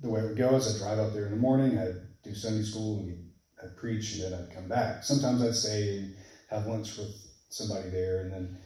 the 0.00 0.10
way 0.10 0.20
it 0.20 0.28
would 0.28 0.36
go 0.36 0.56
is 0.56 0.74
I'd 0.74 0.78
drive 0.78 0.98
up 0.98 1.12
there 1.12 1.26
in 1.26 1.30
the 1.30 1.36
morning, 1.36 1.78
I'd 1.78 2.00
do 2.22 2.34
Sunday 2.34 2.62
school, 2.62 2.98
and 2.98 3.06
we'd 3.06 3.18
I'd 3.62 3.76
preach 3.76 4.14
and 4.14 4.32
then 4.32 4.40
I'd 4.40 4.54
come 4.54 4.68
back. 4.68 5.04
Sometimes 5.04 5.42
I'd 5.42 5.54
stay 5.54 5.98
and 5.98 6.14
have 6.50 6.66
lunch 6.66 6.96
with 6.96 7.14
somebody 7.48 7.90
there 7.90 8.22
and 8.22 8.32
then 8.32 8.58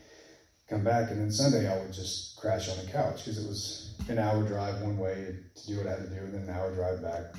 come 0.68 0.84
back. 0.84 1.10
And 1.10 1.20
then 1.20 1.30
Sunday 1.30 1.70
I 1.70 1.78
would 1.78 1.92
just 1.92 2.36
crash 2.36 2.68
on 2.68 2.84
the 2.84 2.90
couch 2.90 3.24
because 3.24 3.44
it 3.44 3.46
was 3.46 3.85
an 4.08 4.18
hour 4.18 4.42
drive 4.42 4.80
one 4.82 4.98
way 4.98 5.36
to 5.54 5.66
do 5.66 5.78
what 5.78 5.86
I 5.86 5.90
had 5.90 6.02
to 6.02 6.08
do 6.08 6.20
and 6.20 6.34
then 6.34 6.42
an 6.42 6.50
hour 6.50 6.74
drive 6.74 7.02
back. 7.02 7.34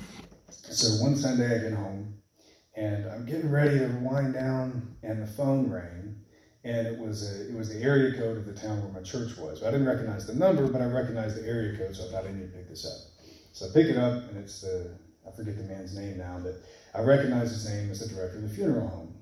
So 0.50 1.02
one 1.02 1.16
Sunday 1.16 1.54
I 1.54 1.58
get 1.58 1.72
home 1.72 2.14
and 2.76 3.06
I'm 3.10 3.24
getting 3.24 3.50
ready 3.50 3.78
to 3.78 3.88
wind 4.02 4.34
down 4.34 4.96
and 5.02 5.22
the 5.22 5.26
phone 5.26 5.70
rang 5.70 6.16
and 6.64 6.86
it 6.86 6.98
was 6.98 7.30
a, 7.30 7.48
it 7.48 7.56
was 7.56 7.68
the 7.68 7.82
area 7.82 8.18
code 8.18 8.36
of 8.36 8.46
the 8.46 8.52
town 8.52 8.82
where 8.82 8.92
my 8.92 9.02
church 9.02 9.36
was. 9.38 9.62
I 9.62 9.70
didn't 9.70 9.86
recognize 9.86 10.26
the 10.26 10.34
number, 10.34 10.66
but 10.66 10.82
I 10.82 10.86
recognized 10.86 11.36
the 11.36 11.48
area 11.48 11.78
code, 11.78 11.96
so 11.96 12.08
I 12.08 12.12
thought 12.12 12.26
I 12.26 12.32
need 12.32 12.50
to 12.50 12.56
pick 12.56 12.68
this 12.68 12.84
up. 12.84 13.26
So 13.52 13.66
I 13.66 13.72
pick 13.72 13.86
it 13.86 13.96
up, 13.96 14.28
and 14.28 14.36
it's 14.36 14.60
the 14.60 14.98
I 15.26 15.36
forget 15.36 15.56
the 15.56 15.64
man's 15.64 15.96
name 15.96 16.18
now, 16.18 16.40
but 16.42 16.62
I 16.94 17.02
recognize 17.02 17.50
his 17.50 17.68
name 17.68 17.90
as 17.90 18.00
the 18.00 18.14
director 18.14 18.36
of 18.36 18.42
the 18.42 18.48
funeral 18.48 18.88
home. 18.88 19.14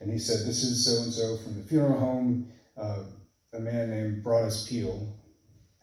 And 0.00 0.10
he 0.10 0.18
said, 0.18 0.46
This 0.46 0.62
is 0.62 0.84
so 0.84 1.02
and 1.02 1.12
so 1.12 1.36
from 1.38 1.56
the 1.56 1.66
funeral 1.66 1.98
home. 1.98 2.50
Uh, 2.76 3.04
a 3.52 3.58
man 3.58 3.90
named 3.90 4.22
Broadus 4.22 4.68
Peel 4.68 5.08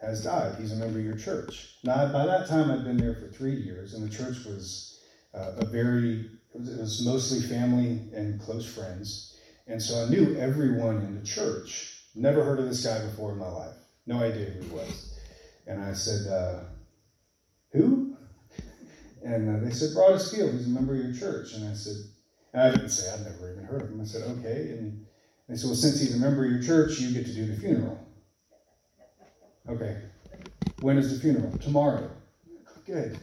has 0.02 0.24
died. 0.24 0.56
He's 0.60 0.72
a 0.72 0.76
member 0.76 1.00
of 1.00 1.06
your 1.06 1.18
church. 1.18 1.78
Now, 1.84 2.12
by 2.12 2.26
that 2.26 2.48
time, 2.48 2.72
I'd 2.72 2.84
been 2.84 2.98
there 2.98 3.16
for 3.16 3.28
three 3.28 3.56
years, 3.56 3.94
and 3.94 4.08
the 4.08 4.16
church 4.16 4.46
was 4.46 5.00
uh, 5.34 5.54
a 5.58 5.66
very, 5.66 6.30
it 6.54 6.80
was, 6.80 7.06
mostly 7.06 7.42
family 7.42 8.02
and 8.14 8.40
close 8.40 8.66
friends. 8.66 9.36
And 9.68 9.82
so 9.82 10.06
I 10.06 10.10
knew 10.10 10.36
everyone 10.38 10.98
in 10.98 11.20
the 11.20 11.26
church. 11.26 12.04
Never 12.16 12.44
heard 12.44 12.60
of 12.60 12.66
this 12.66 12.86
guy 12.86 13.04
before 13.06 13.32
in 13.32 13.38
my 13.38 13.50
life. 13.50 13.76
No 14.06 14.20
idea 14.20 14.46
who 14.46 14.62
he 14.62 14.70
was. 14.70 15.20
And 15.66 15.82
I 15.82 15.94
said, 15.94 16.32
uh, 16.32 16.64
Who? 17.74 18.16
And 19.24 19.58
uh, 19.58 19.66
they 19.66 19.72
said, 19.72 19.94
Broadus 19.94 20.34
Field, 20.34 20.54
he's 20.54 20.68
a 20.68 20.70
member 20.70 20.96
of 20.96 21.04
your 21.04 21.14
church. 21.14 21.54
And 21.54 21.68
I 21.68 21.74
said, 21.74 21.96
and 22.54 22.62
I 22.62 22.72
didn't 22.72 22.90
say 22.90 23.12
I'd 23.12 23.24
never 23.26 23.52
even 23.52 23.66
heard 23.66 23.82
of 23.84 23.90
him. 23.90 24.02
I 24.02 24.06
said, 24.06 24.24
okay. 24.40 24.72
And 24.72 25.06
they 25.50 25.56
said, 25.56 25.68
well, 25.68 25.76
since 25.76 26.00
he's 26.00 26.16
a 26.16 26.20
member 26.20 26.46
of 26.46 26.52
your 26.52 26.62
church, 26.62 27.00
you 27.00 27.14
get 27.14 27.26
to 27.26 27.34
do 27.34 27.46
the 27.46 27.60
funeral. 27.60 28.07
Okay. 29.70 30.02
When 30.82 30.98
is 30.98 31.14
the 31.14 31.20
funeral? 31.20 31.58
Tomorrow. 31.58 32.10
Good. 32.86 33.20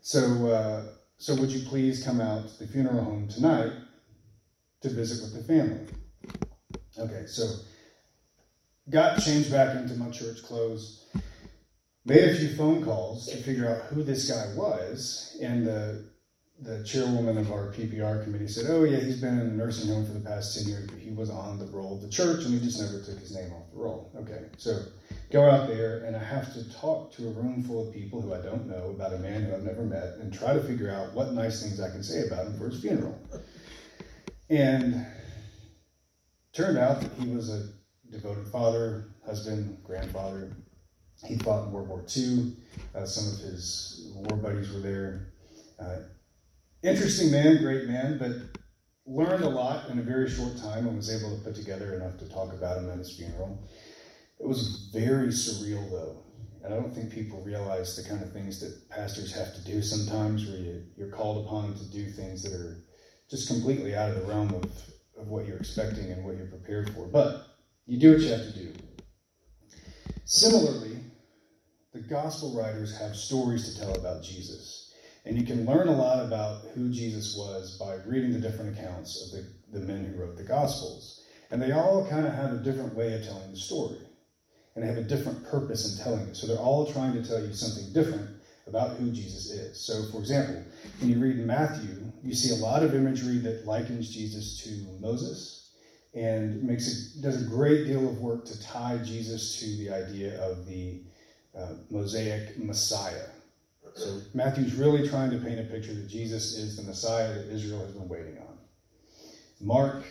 So, 0.00 0.48
uh, 0.48 0.82
so 1.18 1.34
would 1.34 1.50
you 1.50 1.68
please 1.68 2.04
come 2.04 2.20
out 2.20 2.48
to 2.48 2.58
the 2.60 2.66
funeral 2.66 3.04
home 3.04 3.28
tonight 3.28 3.72
to 4.82 4.88
visit 4.88 5.22
with 5.22 5.34
the 5.34 5.52
family? 5.52 5.86
Okay, 6.98 7.26
so 7.26 7.46
got 8.90 9.20
changed 9.20 9.50
back 9.50 9.76
into 9.76 9.94
my 9.94 10.10
church 10.10 10.42
clothes 10.42 11.04
made 12.08 12.24
a 12.24 12.34
few 12.34 12.48
phone 12.56 12.82
calls 12.82 13.26
to 13.26 13.36
figure 13.36 13.68
out 13.68 13.82
who 13.92 14.02
this 14.02 14.30
guy 14.30 14.54
was, 14.56 15.36
and 15.42 15.66
the 15.66 16.04
the 16.60 16.82
chairwoman 16.82 17.38
of 17.38 17.52
our 17.52 17.72
PPR 17.72 18.24
committee 18.24 18.48
said, 18.48 18.66
"Oh 18.68 18.82
yeah, 18.84 18.98
he's 18.98 19.20
been 19.20 19.38
in 19.38 19.46
a 19.46 19.52
nursing 19.52 19.92
home 19.92 20.04
for 20.04 20.12
the 20.12 20.20
past 20.20 20.58
ten 20.58 20.68
years, 20.68 20.88
but 20.88 20.98
he 20.98 21.10
was 21.10 21.30
on 21.30 21.58
the 21.58 21.66
roll 21.66 21.94
of 21.94 22.02
the 22.02 22.08
church, 22.08 22.44
and 22.44 22.54
he 22.54 22.60
just 22.60 22.80
never 22.80 23.00
took 23.04 23.18
his 23.18 23.34
name 23.34 23.52
off 23.52 23.70
the 23.70 23.78
roll." 23.78 24.10
Okay, 24.16 24.46
so 24.56 24.82
go 25.30 25.48
out 25.48 25.68
there, 25.68 26.04
and 26.04 26.16
I 26.16 26.22
have 26.22 26.52
to 26.54 26.72
talk 26.74 27.12
to 27.12 27.28
a 27.28 27.30
room 27.30 27.62
full 27.62 27.86
of 27.86 27.94
people 27.94 28.20
who 28.20 28.34
I 28.34 28.40
don't 28.40 28.66
know 28.66 28.90
about 28.90 29.12
a 29.12 29.18
man 29.18 29.44
who 29.44 29.54
I've 29.54 29.62
never 29.62 29.82
met, 29.82 30.16
and 30.20 30.32
try 30.32 30.52
to 30.52 30.62
figure 30.62 30.90
out 30.90 31.14
what 31.14 31.32
nice 31.32 31.62
things 31.62 31.80
I 31.80 31.90
can 31.90 32.02
say 32.02 32.26
about 32.26 32.46
him 32.46 32.58
for 32.58 32.68
his 32.68 32.80
funeral. 32.80 33.16
And 34.50 35.06
turned 36.52 36.78
out 36.78 37.00
that 37.00 37.12
he 37.12 37.28
was 37.28 37.50
a 37.50 37.68
devoted 38.10 38.48
father, 38.48 39.10
husband, 39.24 39.78
grandfather, 39.84 40.56
he 41.24 41.36
fought 41.38 41.66
in 41.66 41.72
World 41.72 41.88
War 41.88 42.04
II. 42.16 42.56
Uh, 42.94 43.04
some 43.04 43.32
of 43.32 43.38
his 43.40 44.12
war 44.14 44.38
buddies 44.38 44.72
were 44.72 44.80
there. 44.80 45.32
Uh, 45.78 45.98
interesting 46.82 47.30
man, 47.30 47.62
great 47.62 47.86
man, 47.86 48.18
but 48.18 48.32
learned 49.06 49.44
a 49.44 49.48
lot 49.48 49.88
in 49.88 49.98
a 49.98 50.02
very 50.02 50.28
short 50.28 50.56
time 50.58 50.86
and 50.86 50.96
was 50.96 51.10
able 51.10 51.36
to 51.36 51.42
put 51.42 51.54
together 51.54 51.94
enough 51.94 52.18
to 52.18 52.28
talk 52.28 52.52
about 52.52 52.78
him 52.78 52.90
at 52.90 52.98
his 52.98 53.16
funeral. 53.16 53.66
It 54.38 54.46
was 54.46 54.90
very 54.92 55.28
surreal, 55.28 55.90
though. 55.90 56.22
And 56.62 56.74
I 56.74 56.76
don't 56.76 56.94
think 56.94 57.12
people 57.12 57.42
realize 57.42 57.96
the 57.96 58.08
kind 58.08 58.22
of 58.22 58.32
things 58.32 58.60
that 58.60 58.88
pastors 58.90 59.32
have 59.32 59.54
to 59.54 59.64
do 59.64 59.80
sometimes, 59.80 60.46
where 60.46 60.58
you, 60.58 60.84
you're 60.96 61.10
called 61.10 61.46
upon 61.46 61.74
to 61.74 61.84
do 61.90 62.10
things 62.10 62.42
that 62.42 62.52
are 62.52 62.84
just 63.30 63.48
completely 63.48 63.94
out 63.94 64.10
of 64.10 64.16
the 64.16 64.26
realm 64.26 64.54
of, 64.54 64.64
of 65.18 65.28
what 65.28 65.46
you're 65.46 65.56
expecting 65.56 66.10
and 66.10 66.24
what 66.24 66.36
you're 66.36 66.46
prepared 66.46 66.92
for. 66.94 67.06
But 67.06 67.46
you 67.86 67.98
do 67.98 68.12
what 68.12 68.20
you 68.20 68.28
have 68.28 68.42
to 68.42 68.58
do. 68.58 68.72
Similarly, 70.24 70.98
the 71.92 72.00
gospel 72.00 72.54
writers 72.54 72.96
have 72.98 73.16
stories 73.16 73.72
to 73.72 73.80
tell 73.80 73.94
about 73.94 74.22
Jesus. 74.22 74.87
And 75.28 75.36
you 75.36 75.44
can 75.44 75.66
learn 75.66 75.88
a 75.88 75.92
lot 75.92 76.24
about 76.24 76.62
who 76.74 76.88
Jesus 76.88 77.36
was 77.36 77.76
by 77.78 77.96
reading 78.06 78.32
the 78.32 78.40
different 78.40 78.78
accounts 78.78 79.22
of 79.22 79.32
the, 79.32 79.78
the 79.78 79.84
men 79.84 80.06
who 80.06 80.18
wrote 80.18 80.38
the 80.38 80.42
gospels. 80.42 81.22
And 81.50 81.60
they 81.60 81.72
all 81.72 82.08
kind 82.08 82.26
of 82.26 82.32
have 82.32 82.54
a 82.54 82.56
different 82.56 82.94
way 82.94 83.12
of 83.12 83.22
telling 83.22 83.50
the 83.50 83.58
story. 83.58 83.98
And 84.74 84.82
they 84.82 84.88
have 84.88 84.96
a 84.96 85.02
different 85.02 85.46
purpose 85.46 85.98
in 85.98 86.02
telling 86.02 86.26
it. 86.28 86.34
So 86.34 86.46
they're 86.46 86.56
all 86.56 86.90
trying 86.90 87.12
to 87.12 87.22
tell 87.22 87.44
you 87.44 87.52
something 87.52 87.92
different 87.92 88.30
about 88.66 88.96
who 88.96 89.10
Jesus 89.10 89.50
is. 89.50 89.78
So, 89.78 90.02
for 90.10 90.18
example, 90.18 90.64
when 91.00 91.10
you 91.10 91.18
read 91.18 91.36
Matthew, 91.38 92.10
you 92.22 92.34
see 92.34 92.58
a 92.58 92.64
lot 92.64 92.82
of 92.82 92.94
imagery 92.94 93.36
that 93.38 93.66
likens 93.66 94.08
Jesus 94.08 94.62
to 94.64 94.70
Moses 94.98 95.72
and 96.14 96.62
makes 96.62 96.88
it 96.88 97.20
does 97.20 97.42
a 97.42 97.50
great 97.50 97.86
deal 97.86 98.08
of 98.08 98.18
work 98.18 98.46
to 98.46 98.62
tie 98.62 98.98
Jesus 99.04 99.60
to 99.60 99.66
the 99.76 99.90
idea 99.90 100.40
of 100.40 100.64
the 100.64 101.02
uh, 101.54 101.74
Mosaic 101.90 102.58
Messiah. 102.58 103.26
So 103.98 104.20
Matthew's 104.32 104.74
really 104.74 105.08
trying 105.08 105.30
to 105.32 105.38
paint 105.38 105.58
a 105.58 105.64
picture 105.64 105.92
that 105.92 106.06
Jesus 106.06 106.56
is 106.56 106.76
the 106.76 106.84
Messiah 106.84 107.34
that 107.34 107.52
Israel 107.52 107.80
has 107.80 107.90
been 107.90 108.08
waiting 108.08 108.38
on. 108.38 108.58
Mark 109.60 110.04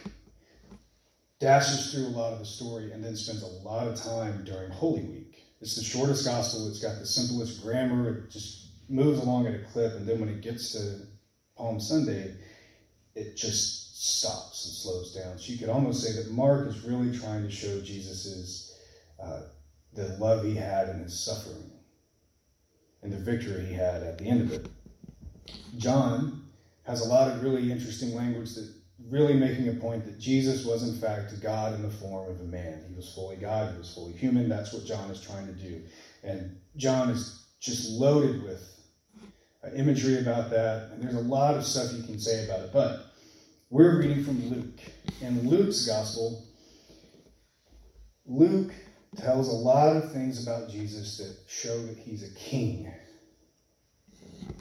dashes 1.39 1.93
through 1.93 2.07
a 2.07 2.09
lot 2.09 2.33
of 2.33 2.39
the 2.39 2.45
story 2.45 2.91
and 2.91 3.01
then 3.01 3.15
spends 3.15 3.43
a 3.43 3.67
lot 3.67 3.87
of 3.87 3.95
time 3.95 4.43
during 4.43 4.69
Holy 4.71 5.03
Week. 5.03 5.45
It's 5.61 5.75
the 5.75 5.83
shortest 5.83 6.25
gospel, 6.25 6.67
it's 6.67 6.81
got 6.81 6.99
the 6.99 7.05
simplest 7.05 7.63
grammar, 7.63 8.09
it 8.09 8.29
just 8.29 8.71
moves 8.89 9.19
along 9.19 9.47
at 9.47 9.55
a 9.55 9.59
clip, 9.59 9.93
and 9.93 10.05
then 10.05 10.19
when 10.19 10.29
it 10.29 10.41
gets 10.41 10.73
to 10.73 11.07
Palm 11.55 11.79
Sunday, 11.79 12.35
it 13.15 13.37
just 13.37 14.19
stops 14.19 14.65
and 14.65 14.75
slows 14.75 15.15
down. 15.15 15.39
So 15.39 15.53
you 15.53 15.57
could 15.57 15.69
almost 15.69 16.03
say 16.03 16.11
that 16.21 16.29
Mark 16.31 16.67
is 16.67 16.83
really 16.83 17.17
trying 17.17 17.43
to 17.43 17.49
show 17.49 17.79
Jesus's 17.79 18.77
uh, 19.23 19.43
the 19.93 20.09
love 20.19 20.43
he 20.43 20.55
had 20.55 20.89
in 20.89 20.99
his 20.99 21.17
suffering 21.17 21.71
and 23.03 23.11
the 23.11 23.17
victory 23.17 23.65
he 23.65 23.73
had 23.73 24.03
at 24.03 24.17
the 24.17 24.25
end 24.25 24.41
of 24.41 24.51
it. 24.51 24.67
John 25.77 26.43
has 26.83 27.05
a 27.05 27.09
lot 27.09 27.29
of 27.29 27.43
really 27.43 27.71
interesting 27.71 28.15
language 28.15 28.55
that 28.55 28.73
really 29.09 29.33
making 29.33 29.69
a 29.69 29.73
point 29.73 30.05
that 30.05 30.19
Jesus 30.19 30.65
was 30.65 30.87
in 30.87 30.99
fact 30.99 31.39
God 31.41 31.73
in 31.75 31.81
the 31.81 31.89
form 31.89 32.29
of 32.29 32.39
a 32.41 32.43
man. 32.43 32.83
He 32.89 32.95
was 32.95 33.13
fully 33.13 33.35
God, 33.35 33.71
he 33.73 33.77
was 33.77 33.93
fully 33.93 34.13
human. 34.13 34.49
That's 34.49 34.73
what 34.73 34.85
John 34.85 35.09
is 35.11 35.21
trying 35.21 35.47
to 35.47 35.53
do. 35.53 35.81
And 36.23 36.57
John 36.75 37.09
is 37.09 37.45
just 37.59 37.89
loaded 37.89 38.43
with 38.43 38.63
uh, 39.63 39.69
imagery 39.75 40.19
about 40.19 40.49
that. 40.51 40.91
And 40.91 41.03
there's 41.03 41.15
a 41.15 41.21
lot 41.21 41.55
of 41.55 41.65
stuff 41.65 41.93
you 41.93 42.03
can 42.03 42.19
say 42.19 42.45
about 42.45 42.61
it. 42.61 42.73
But 42.73 43.05
we're 43.69 43.97
reading 43.99 44.23
from 44.23 44.49
Luke. 44.49 44.79
In 45.21 45.49
Luke's 45.49 45.85
gospel, 45.85 46.45
Luke 48.25 48.73
tells 49.17 49.47
a 49.47 49.51
lot 49.53 49.95
of 49.95 50.11
things 50.11 50.45
about 50.45 50.69
Jesus 50.69 51.17
that 51.17 51.35
show 51.47 51.81
that 51.87 51.97
he's 51.97 52.23
a 52.23 52.33
king. 52.35 52.91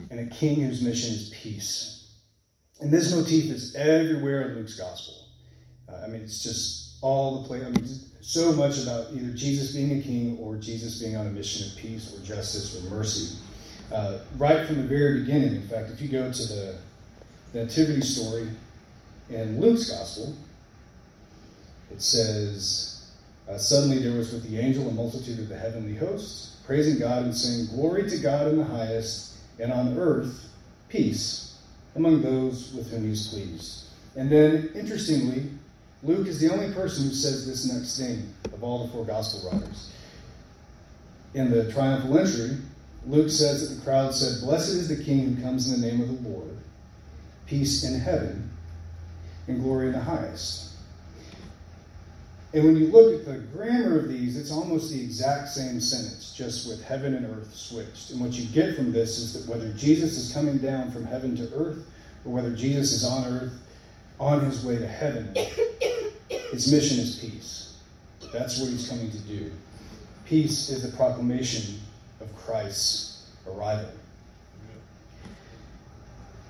And 0.09 0.19
a 0.19 0.35
king 0.35 0.61
whose 0.61 0.81
mission 0.81 1.13
is 1.13 1.33
peace. 1.41 2.15
And 2.79 2.91
this 2.91 3.13
motif 3.13 3.45
is 3.45 3.75
everywhere 3.75 4.49
in 4.49 4.55
Luke's 4.55 4.77
gospel. 4.77 5.15
Uh, 5.89 6.01
I 6.03 6.07
mean, 6.07 6.21
it's 6.21 6.43
just 6.43 6.97
all 7.01 7.41
the 7.41 7.47
place. 7.47 7.63
I 7.63 7.69
mean, 7.69 7.87
so 8.21 8.51
much 8.53 8.81
about 8.83 9.07
either 9.13 9.31
Jesus 9.33 9.73
being 9.73 9.99
a 9.99 10.01
king 10.01 10.37
or 10.39 10.57
Jesus 10.57 10.99
being 10.99 11.15
on 11.15 11.27
a 11.27 11.29
mission 11.29 11.71
of 11.71 11.77
peace 11.77 12.13
or 12.13 12.23
justice 12.25 12.75
or 12.75 12.89
mercy. 12.89 13.37
Uh, 13.91 14.19
right 14.37 14.67
from 14.67 14.77
the 14.77 14.87
very 14.87 15.21
beginning, 15.21 15.55
in 15.55 15.67
fact, 15.67 15.89
if 15.91 16.01
you 16.01 16.09
go 16.09 16.31
to 16.31 16.43
the, 16.45 16.75
the 17.53 17.63
nativity 17.63 18.01
story 18.01 18.49
in 19.29 19.61
Luke's 19.61 19.89
gospel, 19.89 20.35
it 21.89 22.01
says, 22.01 22.96
uh, 23.49 23.57
suddenly 23.57 23.99
there 23.99 24.17
was 24.17 24.33
with 24.33 24.49
the 24.49 24.59
angel 24.59 24.87
a 24.89 24.91
multitude 24.91 25.39
of 25.39 25.49
the 25.49 25.57
heavenly 25.57 25.95
hosts, 25.95 26.57
praising 26.65 26.99
God 26.99 27.23
and 27.23 27.35
saying, 27.35 27.67
Glory 27.67 28.09
to 28.09 28.17
God 28.17 28.47
in 28.47 28.57
the 28.57 28.65
highest, 28.65 29.37
and 29.59 29.71
on 29.71 29.97
earth 29.97 30.49
peace 30.89 31.57
among 31.95 32.21
those 32.21 32.73
with 32.73 32.91
whom 32.91 33.03
he 33.03 33.11
is 33.11 33.27
pleased. 33.27 33.85
And 34.15 34.29
then, 34.29 34.69
interestingly, 34.75 35.49
Luke 36.03 36.27
is 36.27 36.39
the 36.39 36.51
only 36.51 36.73
person 36.73 37.05
who 37.05 37.13
says 37.13 37.47
this 37.47 37.71
next 37.71 37.99
thing 37.99 38.33
of 38.53 38.63
all 38.63 38.85
the 38.85 38.91
four 38.91 39.05
gospel 39.05 39.49
writers. 39.49 39.93
In 41.33 41.49
the 41.49 41.71
triumphal 41.71 42.17
entry, 42.17 42.57
Luke 43.05 43.29
says 43.29 43.67
that 43.67 43.75
the 43.75 43.81
crowd 43.81 44.13
said, 44.13 44.45
Blessed 44.45 44.69
is 44.69 44.87
the 44.89 45.03
King 45.03 45.35
who 45.35 45.41
comes 45.41 45.71
in 45.71 45.81
the 45.81 45.87
name 45.87 46.01
of 46.01 46.07
the 46.07 46.29
Lord, 46.29 46.57
peace 47.45 47.83
in 47.83 47.99
heaven, 47.99 48.49
and 49.47 49.61
glory 49.61 49.87
in 49.87 49.93
the 49.93 49.99
highest. 49.99 50.71
And 52.53 52.63
when 52.63 52.77
you 52.77 52.87
look 52.87 53.19
at 53.19 53.25
the 53.25 53.39
grammar 53.55 53.99
of 53.99 54.07
these, 54.07 54.37
it's 54.37 54.51
almost 54.51 54.91
the 54.91 55.01
exact 55.01 55.49
same 55.49 55.81
sentence, 55.81 56.33
just 56.35 56.67
with 56.67 56.83
heaven 56.83 57.13
and 57.13 57.25
earth 57.25 57.53
switched. 57.53 58.11
And 58.11 58.21
what 58.21 58.31
you 58.31 58.45
get 58.45 58.75
from 58.75 58.93
this 58.93 59.17
is 59.17 59.33
that 59.33 59.51
whether 59.51 59.71
Jesus 59.73 60.17
is 60.17 60.33
coming 60.33 60.57
down 60.57 60.91
from 60.91 61.05
heaven 61.05 61.35
to 61.37 61.53
earth, 61.53 61.85
or 62.25 62.31
whether 62.31 62.55
Jesus 62.55 62.91
is 62.93 63.05
on 63.05 63.25
earth 63.25 63.53
on 64.19 64.45
his 64.45 64.63
way 64.63 64.77
to 64.77 64.87
heaven, 64.87 65.35
his 66.51 66.71
mission 66.71 66.99
is 66.99 67.17
peace. 67.17 67.77
That's 68.31 68.59
what 68.59 68.69
he's 68.69 68.87
coming 68.87 69.11
to 69.11 69.19
do. 69.19 69.51
Peace 70.25 70.69
is 70.69 70.89
the 70.89 70.95
proclamation 70.97 71.79
of 72.21 72.33
Christ's 72.35 73.29
arrival. 73.47 73.91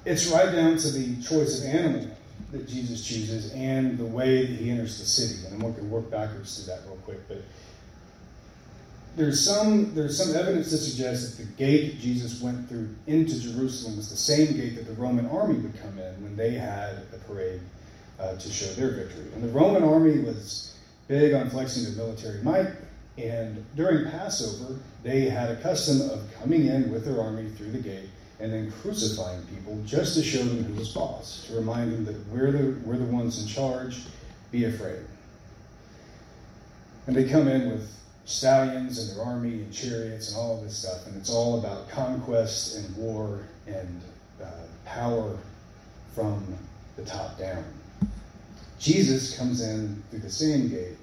It's 0.06 0.27
right 0.27 0.51
down 0.51 0.77
to 0.77 0.92
the 0.92 1.22
choice 1.22 1.60
of 1.60 1.68
animal 1.68 2.08
that 2.51 2.67
Jesus 2.67 3.06
chooses 3.06 3.51
and 3.53 3.98
the 3.98 4.06
way 4.06 4.46
that 4.46 4.56
he 4.56 4.70
enters 4.70 5.00
the 5.00 5.06
city. 5.06 5.46
And 5.46 5.56
I'm 5.56 5.62
going 5.62 5.75
to 5.75 5.84
work 5.84 6.10
backwards 6.10 6.58
through 6.58 6.74
that 6.74 6.88
real 6.88 6.98
quick. 6.98 7.27
But 7.27 7.41
there's 9.15 9.44
some 9.44 9.94
there's 9.96 10.17
some 10.17 10.36
evidence 10.36 10.70
to 10.70 10.77
suggest 10.77 11.38
that 11.38 11.44
the 11.44 11.51
gate 11.53 11.94
that 11.94 12.00
Jesus 12.00 12.41
went 12.41 12.70
through 12.70 12.89
into 13.08 13.41
Jerusalem 13.41 13.98
was 13.98 14.10
the 14.10 14.15
same 14.15 14.56
gate 14.56 14.75
that 14.75 14.86
the 14.86 14.94
Roman 14.94 15.25
army 15.27 15.56
would 15.56 15.79
come 15.82 15.98
in 15.98 16.24
when 16.24 16.36
they 16.36 16.51
had 16.51 17.03
a 17.13 17.17
parade 17.27 17.60
uh, 18.20 18.36
to 18.36 18.50
show 18.50 18.72
their 18.74 18.91
victory. 18.91 19.25
And 19.34 19.44
the 19.44 19.50
Roman 19.50 19.84
army 19.84 20.20
was 20.20 20.75
big 21.08 21.34
on 21.34 21.50
flexing 21.50 21.84
their 21.84 22.06
military 22.06 22.41
might. 22.44 22.67
And 23.17 23.65
during 23.75 24.10
Passover, 24.12 24.77
they 25.01 25.22
had 25.22 25.50
a 25.50 25.56
custom 25.62 26.08
of 26.12 26.27
coming 26.39 26.67
in 26.67 26.91
with 26.91 27.03
their 27.03 27.20
army 27.20 27.50
through 27.50 27.72
the 27.72 27.79
gate 27.79 28.10
and 28.39 28.53
then 28.53 28.72
crucifying 28.82 29.41
people 29.48 29.82
just 29.86 30.15
to 30.15 30.24
show 30.24 30.44
them 30.44 30.63
who 30.63 30.74
was 30.75 30.89
boss, 30.89 31.46
to 31.48 31.56
remind 31.56 31.91
them 31.91 32.06
that 32.06 32.27
we're 32.27 32.51
the, 32.51 32.79
we're 32.86 32.98
the 32.98 33.06
ones 33.06 33.41
in 33.41 33.48
charge, 33.48 34.01
be 34.51 34.65
afraid. 34.65 35.00
And 37.08 37.15
they 37.15 37.27
come 37.27 37.48
in 37.48 37.72
with 37.72 37.89
stallions 38.25 39.00
and 39.00 39.17
their 39.17 39.25
army 39.25 39.53
and 39.53 39.74
chariots 39.74 40.29
and 40.29 40.38
all 40.38 40.58
of 40.58 40.63
this 40.63 40.77
stuff, 40.77 41.08
and 41.08 41.15
it's 41.15 41.29
all 41.29 41.60
about 41.60 41.89
conquest 41.89 42.77
and 42.77 42.96
war 42.98 43.39
and 43.65 44.01
uh, 44.44 44.46
power 44.86 45.36
from 46.13 46.44
the 46.96 47.06
top 47.06 47.39
down. 47.39 47.63
Jesus 48.79 49.38
comes 49.38 49.62
in 49.62 50.03
through 50.10 50.20
the 50.20 50.29
same 50.29 50.70
gate 50.70 50.98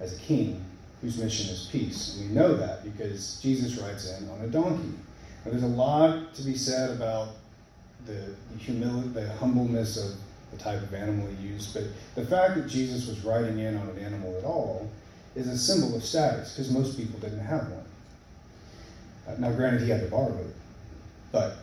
as 0.00 0.16
a 0.16 0.20
king 0.20 0.64
whose 1.00 1.18
mission 1.18 1.52
is 1.52 1.68
peace. 1.70 2.16
And 2.16 2.28
we 2.28 2.34
know 2.34 2.56
that 2.56 2.82
because 2.82 3.40
Jesus 3.42 3.76
rides 3.76 4.10
in 4.10 4.28
on 4.30 4.40
a 4.40 4.48
donkey. 4.48 4.94
Now, 5.44 5.50
there's 5.50 5.62
a 5.62 5.66
lot 5.66 6.34
to 6.34 6.42
be 6.42 6.54
said 6.54 6.90
about 6.90 7.30
the, 8.06 8.34
the 8.52 8.58
humility, 8.58 9.08
the 9.08 9.32
humbleness 9.34 9.96
of 9.96 10.16
the 10.50 10.58
type 10.58 10.82
of 10.82 10.92
animal 10.94 11.26
he 11.28 11.48
used, 11.48 11.74
but 11.74 11.84
the 12.14 12.24
fact 12.24 12.56
that 12.56 12.68
Jesus 12.68 13.06
was 13.06 13.24
riding 13.24 13.58
in 13.58 13.76
on 13.76 13.88
an 13.88 13.98
animal 13.98 14.36
at 14.38 14.44
all 14.44 14.90
is 15.34 15.48
a 15.48 15.56
symbol 15.56 15.96
of 15.96 16.04
status 16.04 16.52
because 16.52 16.70
most 16.70 16.96
people 16.96 17.18
didn't 17.20 17.40
have 17.40 17.68
one. 17.68 17.84
Uh, 19.26 19.34
now, 19.38 19.52
granted, 19.52 19.82
he 19.82 19.88
had 19.88 20.00
to 20.00 20.08
borrow 20.08 20.36
it, 20.36 20.54
but 21.30 21.56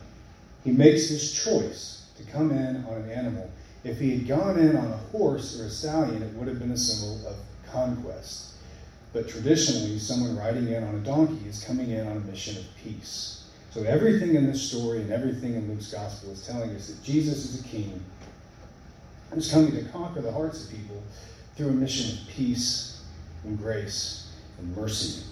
he 0.64 0.72
makes 0.72 1.08
this 1.08 1.44
choice 1.44 2.06
to 2.16 2.24
come 2.32 2.50
in 2.50 2.84
on 2.86 2.94
an 2.94 3.10
animal. 3.10 3.50
If 3.84 3.98
he 3.98 4.18
had 4.18 4.28
gone 4.28 4.58
in 4.58 4.76
on 4.76 4.86
a 4.92 4.96
horse 4.96 5.58
or 5.58 5.66
a 5.66 5.70
stallion, 5.70 6.22
it 6.22 6.34
would 6.34 6.48
have 6.48 6.58
been 6.58 6.72
a 6.72 6.76
symbol 6.76 7.26
of 7.28 7.36
conquest. 7.70 8.54
But 9.12 9.28
traditionally, 9.28 9.98
someone 9.98 10.36
riding 10.36 10.68
in 10.68 10.84
on 10.84 10.94
a 10.94 10.98
donkey 10.98 11.48
is 11.48 11.64
coming 11.64 11.90
in 11.90 12.06
on 12.06 12.16
a 12.16 12.20
mission 12.20 12.56
of 12.58 12.64
peace. 12.82 13.39
So 13.70 13.84
everything 13.84 14.34
in 14.34 14.46
this 14.46 14.60
story 14.60 15.00
and 15.00 15.12
everything 15.12 15.54
in 15.54 15.68
Luke's 15.68 15.92
gospel 15.92 16.32
is 16.32 16.44
telling 16.46 16.70
us 16.70 16.88
that 16.88 17.02
Jesus 17.04 17.54
is 17.54 17.60
a 17.64 17.68
king 17.68 18.02
who's 19.32 19.50
coming 19.50 19.72
to 19.72 19.84
conquer 19.90 20.20
the 20.20 20.32
hearts 20.32 20.64
of 20.64 20.76
people 20.76 21.00
through 21.56 21.68
a 21.68 21.72
mission 21.72 22.18
of 22.18 22.28
peace 22.28 23.00
and 23.44 23.56
grace 23.56 24.32
and 24.58 24.76
mercy. 24.76 25.22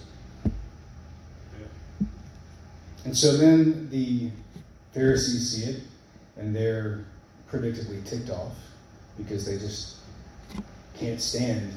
And 3.05 3.17
so 3.17 3.37
then 3.37 3.89
the 3.91 4.31
Pharisees 4.93 5.51
see 5.51 5.71
it, 5.71 5.83
and 6.37 6.55
they're 6.55 7.05
predictably 7.51 8.05
ticked 8.07 8.31
off 8.31 8.55
because 9.17 9.47
they 9.47 9.59
just 9.59 9.97
can't 10.97 11.21
stand 11.21 11.73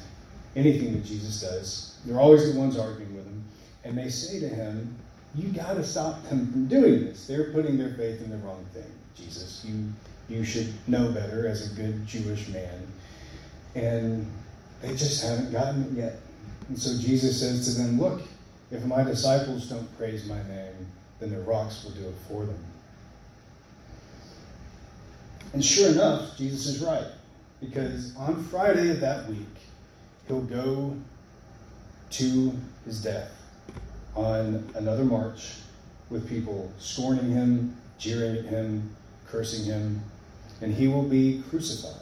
anything 0.54 0.92
that 0.92 1.04
Jesus 1.04 1.40
does. 1.40 1.98
They're 2.04 2.20
always 2.20 2.52
the 2.52 2.58
ones 2.58 2.76
arguing 2.76 3.16
with 3.16 3.24
him. 3.24 3.44
And 3.84 3.96
they 3.98 4.10
say 4.10 4.38
to 4.40 4.48
him, 4.48 4.94
You 5.34 5.48
got 5.48 5.74
to 5.74 5.84
stop 5.84 6.22
them 6.24 6.50
from 6.52 6.66
doing 6.66 7.06
this. 7.06 7.26
They're 7.26 7.52
putting 7.52 7.78
their 7.78 7.94
faith 7.94 8.20
in 8.22 8.30
the 8.30 8.36
wrong 8.38 8.64
thing, 8.74 8.90
Jesus. 9.16 9.64
You, 9.64 9.90
you 10.28 10.44
should 10.44 10.72
know 10.86 11.10
better 11.10 11.46
as 11.46 11.72
a 11.72 11.74
good 11.74 12.06
Jewish 12.06 12.48
man. 12.48 12.86
And 13.74 14.30
they 14.82 14.90
just 14.90 15.24
haven't 15.24 15.50
gotten 15.50 15.84
it 15.84 15.92
yet. 15.92 16.16
And 16.68 16.78
so 16.78 16.98
Jesus 16.98 17.40
says 17.40 17.74
to 17.74 17.80
them, 17.80 17.98
Look, 17.98 18.22
if 18.70 18.84
my 18.84 19.02
disciples 19.02 19.68
don't 19.68 19.96
praise 19.96 20.26
my 20.26 20.42
name, 20.48 20.86
then 21.18 21.30
the 21.30 21.40
rocks 21.40 21.82
will 21.82 21.92
do 21.92 22.06
it 22.06 22.14
for 22.28 22.44
them. 22.44 22.64
And 25.54 25.64
sure 25.64 25.90
enough, 25.90 26.36
Jesus 26.36 26.66
is 26.66 26.82
right. 26.82 27.06
Because 27.60 28.14
on 28.16 28.42
Friday 28.44 28.90
of 28.90 29.00
that 29.00 29.26
week, 29.28 29.46
he'll 30.26 30.42
go 30.42 30.96
to 32.10 32.52
his 32.84 33.02
death 33.02 33.41
on 34.14 34.68
another 34.74 35.04
march 35.04 35.54
with 36.10 36.28
people 36.28 36.70
scorning 36.78 37.30
him, 37.30 37.76
jeering 37.98 38.38
at 38.38 38.44
him, 38.44 38.94
cursing 39.26 39.64
him, 39.64 40.02
and 40.60 40.74
he 40.74 40.88
will 40.88 41.02
be 41.02 41.42
crucified. 41.48 42.00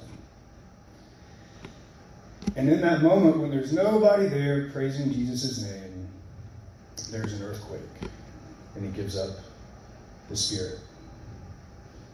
And 2.56 2.68
in 2.68 2.80
that 2.80 3.02
moment, 3.02 3.38
when 3.38 3.50
there's 3.50 3.72
nobody 3.72 4.26
there 4.26 4.70
praising 4.70 5.12
Jesus' 5.12 5.62
name, 5.62 6.08
there's 7.10 7.32
an 7.34 7.42
earthquake, 7.42 8.10
and 8.74 8.84
he 8.84 8.90
gives 8.90 9.16
up 9.16 9.36
the 10.28 10.36
Spirit. 10.36 10.80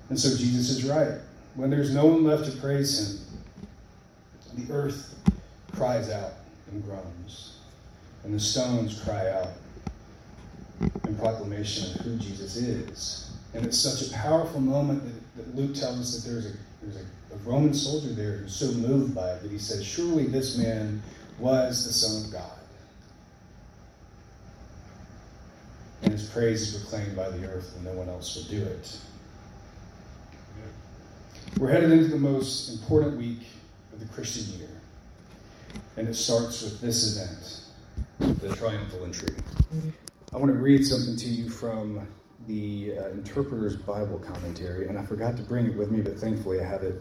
And 0.09 0.19
so 0.19 0.37
Jesus 0.37 0.71
is 0.71 0.85
right. 0.85 1.19
When 1.55 1.71
there's 1.71 1.95
no 1.95 2.07
one 2.07 2.25
left 2.25 2.45
to 2.51 2.57
praise 2.59 2.99
him, 4.55 4.67
the 4.67 4.73
earth 4.73 5.15
cries 5.73 6.11
out 6.11 6.33
and 6.71 6.85
groans, 6.85 7.59
and 8.25 8.35
the 8.35 8.41
stones 8.41 9.01
cry 9.01 9.31
out 9.31 9.49
in 11.07 11.17
proclamation 11.17 11.99
of 11.99 12.07
who 12.07 12.17
Jesus 12.17 12.57
is. 12.57 13.31
And 13.55 13.65
it's 13.65 13.79
such 13.79 14.09
a 14.09 14.13
powerful 14.15 14.61
moment 14.61 15.05
that, 15.05 15.37
that 15.37 15.57
Luke 15.57 15.75
tells 15.75 16.01
us 16.01 16.23
that 16.23 16.31
there's 16.31 16.47
a 16.47 16.53
there's 16.83 16.97
a, 16.97 17.35
a 17.35 17.39
Roman 17.45 17.75
soldier 17.75 18.13
there 18.13 18.39
who's 18.39 18.55
so 18.55 18.71
moved 18.73 19.15
by 19.15 19.33
it 19.33 19.43
that 19.43 19.51
he 19.51 19.59
says, 19.59 19.85
Surely 19.85 20.27
this 20.27 20.57
man 20.57 21.03
was 21.39 21.85
the 21.87 21.93
Son 21.93 22.25
of 22.25 22.33
God. 22.33 22.53
And 26.03 26.13
his 26.13 26.29
praise 26.29 26.75
is 26.75 26.83
proclaimed 26.83 27.17
by 27.17 27.31
the 27.31 27.47
earth 27.47 27.73
when 27.75 27.85
no 27.85 27.93
one 27.93 28.09
else 28.09 28.37
will 28.37 28.45
do 28.45 28.65
it. 28.65 28.99
We're 31.59 31.71
headed 31.71 31.91
into 31.91 32.09
the 32.09 32.19
most 32.19 32.71
important 32.71 33.17
week 33.17 33.41
of 33.93 34.01
the 34.01 34.07
Christian 34.15 34.59
year. 34.59 34.69
And 35.97 36.07
it 36.07 36.15
starts 36.15 36.63
with 36.63 36.81
this 36.81 37.17
event, 37.17 38.41
the 38.43 38.55
triumphal 38.55 39.05
entry. 39.05 39.35
I 40.37 40.39
want 40.39 40.53
to 40.53 40.59
read 40.59 40.87
something 40.87 41.17
to 41.17 41.29
you 41.29 41.49
from 41.49 42.07
the 42.47 42.93
uh, 42.99 43.09
Interpreter's 43.09 43.75
Bible 43.75 44.19
commentary, 44.19 44.87
and 44.87 44.99
I 44.99 45.03
forgot 45.03 45.35
to 45.39 45.43
bring 45.43 45.65
it 45.65 45.75
with 45.75 45.91
me, 45.91 46.03
but 46.03 46.19
thankfully 46.19 46.61
I 46.61 46.65
have 46.69 46.83
it. 46.83 47.01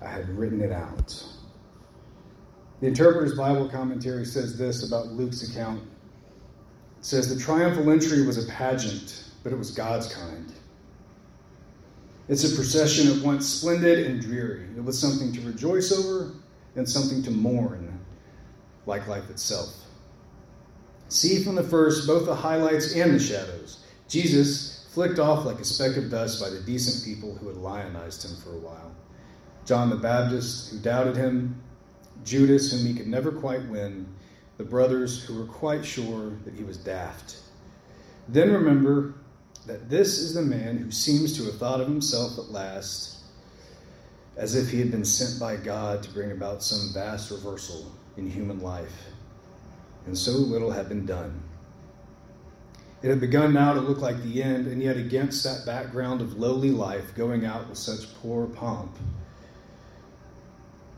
I 0.00 0.08
had 0.08 0.28
written 0.30 0.60
it 0.60 0.72
out. 0.72 1.24
The 2.80 2.88
Interpreter's 2.88 3.36
Bible 3.36 3.68
commentary 3.68 4.24
says 4.24 4.58
this 4.58 4.84
about 4.84 5.06
Luke's 5.06 5.48
account. 5.48 5.84
It 6.98 7.04
says 7.04 7.32
the 7.32 7.40
triumphal 7.40 7.92
entry 7.92 8.26
was 8.26 8.44
a 8.44 8.50
pageant, 8.50 9.26
but 9.44 9.52
it 9.52 9.56
was 9.56 9.70
God's 9.70 10.12
kind. 10.12 10.52
It's 12.28 12.42
a 12.42 12.56
procession 12.56 13.16
at 13.16 13.24
once 13.24 13.46
splendid 13.46 14.04
and 14.04 14.20
dreary. 14.20 14.66
It 14.76 14.82
was 14.82 14.98
something 14.98 15.32
to 15.32 15.40
rejoice 15.42 15.92
over 15.92 16.32
and 16.74 16.88
something 16.88 17.22
to 17.22 17.30
mourn, 17.30 18.00
like 18.84 19.06
life 19.06 19.30
itself. 19.30 19.76
See 21.08 21.42
from 21.42 21.54
the 21.54 21.62
first 21.62 22.06
both 22.06 22.26
the 22.26 22.34
highlights 22.34 22.94
and 22.94 23.14
the 23.14 23.18
shadows. 23.18 23.84
Jesus 24.08 24.86
flicked 24.90 25.18
off 25.18 25.44
like 25.44 25.58
a 25.58 25.64
speck 25.64 25.96
of 25.96 26.10
dust 26.10 26.40
by 26.40 26.50
the 26.50 26.60
decent 26.60 27.04
people 27.04 27.34
who 27.36 27.48
had 27.48 27.56
lionized 27.56 28.24
him 28.24 28.36
for 28.36 28.50
a 28.54 28.58
while. 28.58 28.94
John 29.64 29.90
the 29.90 29.96
Baptist, 29.96 30.70
who 30.70 30.78
doubted 30.78 31.16
him, 31.16 31.62
Judas, 32.24 32.72
whom 32.72 32.86
he 32.86 32.94
could 32.94 33.06
never 33.06 33.30
quite 33.30 33.64
win, 33.68 34.06
the 34.56 34.64
brothers 34.64 35.22
who 35.22 35.38
were 35.38 35.46
quite 35.46 35.84
sure 35.84 36.30
that 36.44 36.54
he 36.54 36.64
was 36.64 36.76
daft. 36.76 37.36
Then 38.28 38.52
remember 38.52 39.14
that 39.66 39.88
this 39.88 40.18
is 40.18 40.34
the 40.34 40.42
man 40.42 40.78
who 40.78 40.90
seems 40.90 41.36
to 41.36 41.44
have 41.44 41.58
thought 41.58 41.80
of 41.80 41.86
himself 41.86 42.38
at 42.38 42.50
last 42.50 43.18
as 44.36 44.54
if 44.54 44.70
he 44.70 44.78
had 44.78 44.90
been 44.90 45.04
sent 45.04 45.38
by 45.38 45.56
God 45.56 46.02
to 46.02 46.10
bring 46.10 46.30
about 46.30 46.62
some 46.62 46.92
vast 46.94 47.30
reversal 47.30 47.92
in 48.16 48.30
human 48.30 48.60
life. 48.60 49.08
And 50.08 50.16
so 50.16 50.32
little 50.32 50.70
had 50.70 50.88
been 50.88 51.04
done. 51.04 51.42
It 53.02 53.10
had 53.10 53.20
begun 53.20 53.52
now 53.52 53.74
to 53.74 53.80
look 53.80 53.98
like 53.98 54.22
the 54.22 54.42
end, 54.42 54.66
and 54.66 54.82
yet 54.82 54.96
against 54.96 55.44
that 55.44 55.66
background 55.66 56.22
of 56.22 56.38
lowly 56.38 56.70
life, 56.70 57.14
going 57.14 57.44
out 57.44 57.68
with 57.68 57.76
such 57.76 58.14
poor 58.14 58.46
pomp, 58.46 58.96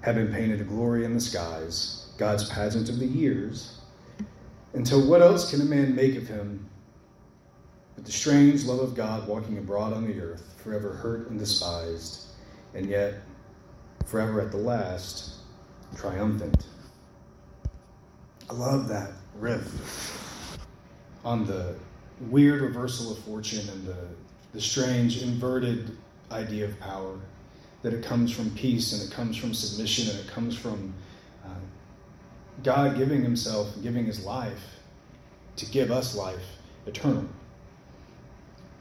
had 0.00 0.14
been 0.14 0.32
painted 0.32 0.60
a 0.60 0.64
glory 0.64 1.04
in 1.04 1.12
the 1.12 1.20
skies, 1.20 2.12
God's 2.18 2.48
pageant 2.50 2.88
of 2.88 3.00
the 3.00 3.06
years, 3.06 3.80
until 4.74 5.04
what 5.04 5.22
else 5.22 5.50
can 5.50 5.60
a 5.60 5.64
man 5.64 5.92
make 5.92 6.14
of 6.14 6.28
him 6.28 6.70
but 7.96 8.04
the 8.04 8.12
strange 8.12 8.64
love 8.64 8.78
of 8.78 8.94
God 8.94 9.26
walking 9.26 9.58
abroad 9.58 9.92
on 9.92 10.06
the 10.06 10.20
earth, 10.20 10.54
forever 10.62 10.92
hurt 10.92 11.28
and 11.30 11.38
despised, 11.38 12.26
and 12.74 12.86
yet 12.86 13.14
forever 14.06 14.40
at 14.40 14.52
the 14.52 14.56
last 14.56 15.34
triumphant. 15.96 16.64
I 18.50 18.52
love 18.52 18.88
that 18.88 19.12
riff 19.38 20.58
on 21.24 21.46
the 21.46 21.76
weird 22.30 22.62
reversal 22.62 23.12
of 23.12 23.18
fortune 23.20 23.68
and 23.68 23.86
the, 23.86 24.08
the 24.52 24.60
strange 24.60 25.22
inverted 25.22 25.96
idea 26.32 26.64
of 26.64 26.78
power 26.80 27.16
that 27.82 27.94
it 27.94 28.04
comes 28.04 28.32
from 28.32 28.50
peace 28.56 28.92
and 28.92 29.08
it 29.08 29.14
comes 29.14 29.36
from 29.36 29.54
submission 29.54 30.10
and 30.10 30.26
it 30.26 30.32
comes 30.32 30.58
from 30.58 30.92
uh, 31.44 31.50
God 32.64 32.98
giving 32.98 33.22
Himself, 33.22 33.68
giving 33.84 34.04
His 34.04 34.24
life 34.24 34.64
to 35.54 35.66
give 35.66 35.92
us 35.92 36.16
life 36.16 36.42
eternal. 36.86 37.26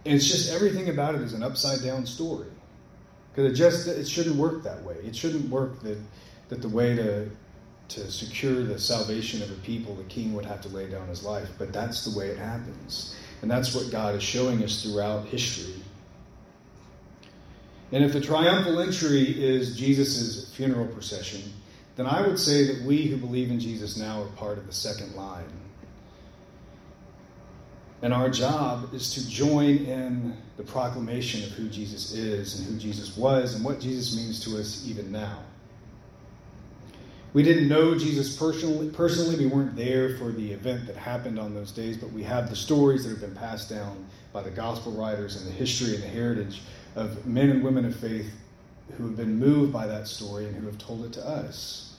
And 0.03 0.15
it's 0.15 0.27
just 0.27 0.51
everything 0.51 0.89
about 0.89 1.13
it 1.13 1.21
is 1.21 1.33
an 1.33 1.43
upside 1.43 1.83
down 1.83 2.07
story. 2.07 2.47
Because 3.31 3.51
it 3.51 3.55
just 3.55 3.87
it 3.87 4.07
shouldn't 4.07 4.35
work 4.35 4.63
that 4.63 4.81
way. 4.81 4.95
It 5.03 5.15
shouldn't 5.15 5.47
work 5.51 5.79
that 5.81 5.99
that 6.47 6.63
the 6.63 6.69
way 6.69 6.95
to 6.95 7.29
to 7.89 8.11
secure 8.11 8.63
the 8.63 8.79
salvation 8.79 9.41
of 9.41 9.51
a 9.51 9.55
people, 9.55 9.95
the 9.95 10.03
king 10.03 10.33
would 10.33 10.45
have 10.45 10.61
to 10.61 10.69
lay 10.69 10.89
down 10.89 11.07
his 11.07 11.23
life. 11.23 11.49
But 11.57 11.73
that's 11.73 12.05
the 12.05 12.17
way 12.17 12.27
it 12.27 12.37
happens. 12.37 13.15
And 13.41 13.49
that's 13.49 13.73
what 13.73 13.91
God 13.91 14.15
is 14.15 14.23
showing 14.23 14.63
us 14.63 14.83
throughout 14.83 15.25
history. 15.27 15.81
And 17.91 18.03
if 18.03 18.13
the 18.13 18.21
triumphal 18.21 18.79
entry 18.79 19.23
is 19.23 19.75
Jesus' 19.75 20.53
funeral 20.53 20.87
procession, 20.87 21.41
then 21.95 22.05
I 22.05 22.25
would 22.25 22.39
say 22.39 22.65
that 22.65 22.83
we 22.83 23.07
who 23.07 23.17
believe 23.17 23.49
in 23.49 23.59
Jesus 23.59 23.97
now 23.97 24.21
are 24.21 24.27
part 24.27 24.57
of 24.57 24.67
the 24.67 24.73
second 24.73 25.15
line. 25.15 25.45
And 28.01 28.13
our 28.13 28.29
job 28.29 28.93
is 28.93 29.13
to 29.15 29.27
join 29.27 29.85
in 29.85 30.37
the 30.55 30.63
proclamation 30.63 31.43
of 31.43 31.49
who 31.51 31.67
Jesus 31.67 32.13
is 32.13 32.59
and 32.59 32.67
who 32.67 32.77
Jesus 32.79 33.17
was 33.17 33.55
and 33.55 33.65
what 33.65 33.79
Jesus 33.79 34.15
means 34.15 34.39
to 34.45 34.57
us 34.57 34.87
even 34.87 35.11
now. 35.11 35.39
We 37.31 37.43
didn't 37.43 37.67
know 37.67 37.95
Jesus 37.95 38.35
personally, 38.35 38.89
personally. 38.89 39.37
We 39.37 39.45
weren't 39.45 39.75
there 39.75 40.17
for 40.17 40.31
the 40.31 40.51
event 40.51 40.87
that 40.87 40.95
happened 40.95 41.37
on 41.37 41.53
those 41.53 41.71
days, 41.71 41.95
but 41.95 42.11
we 42.11 42.23
have 42.23 42.49
the 42.49 42.55
stories 42.55 43.03
that 43.03 43.11
have 43.11 43.21
been 43.21 43.35
passed 43.35 43.69
down 43.69 44.03
by 44.33 44.41
the 44.41 44.49
gospel 44.49 44.91
writers 44.93 45.35
and 45.35 45.47
the 45.47 45.51
history 45.51 45.93
and 45.93 46.03
the 46.03 46.07
heritage 46.07 46.61
of 46.95 47.25
men 47.27 47.51
and 47.51 47.63
women 47.63 47.85
of 47.85 47.95
faith 47.95 48.31
who 48.97 49.05
have 49.05 49.15
been 49.15 49.37
moved 49.37 49.71
by 49.71 49.85
that 49.85 50.07
story 50.07 50.45
and 50.45 50.55
who 50.55 50.65
have 50.65 50.79
told 50.79 51.05
it 51.05 51.13
to 51.13 51.27
us. 51.27 51.93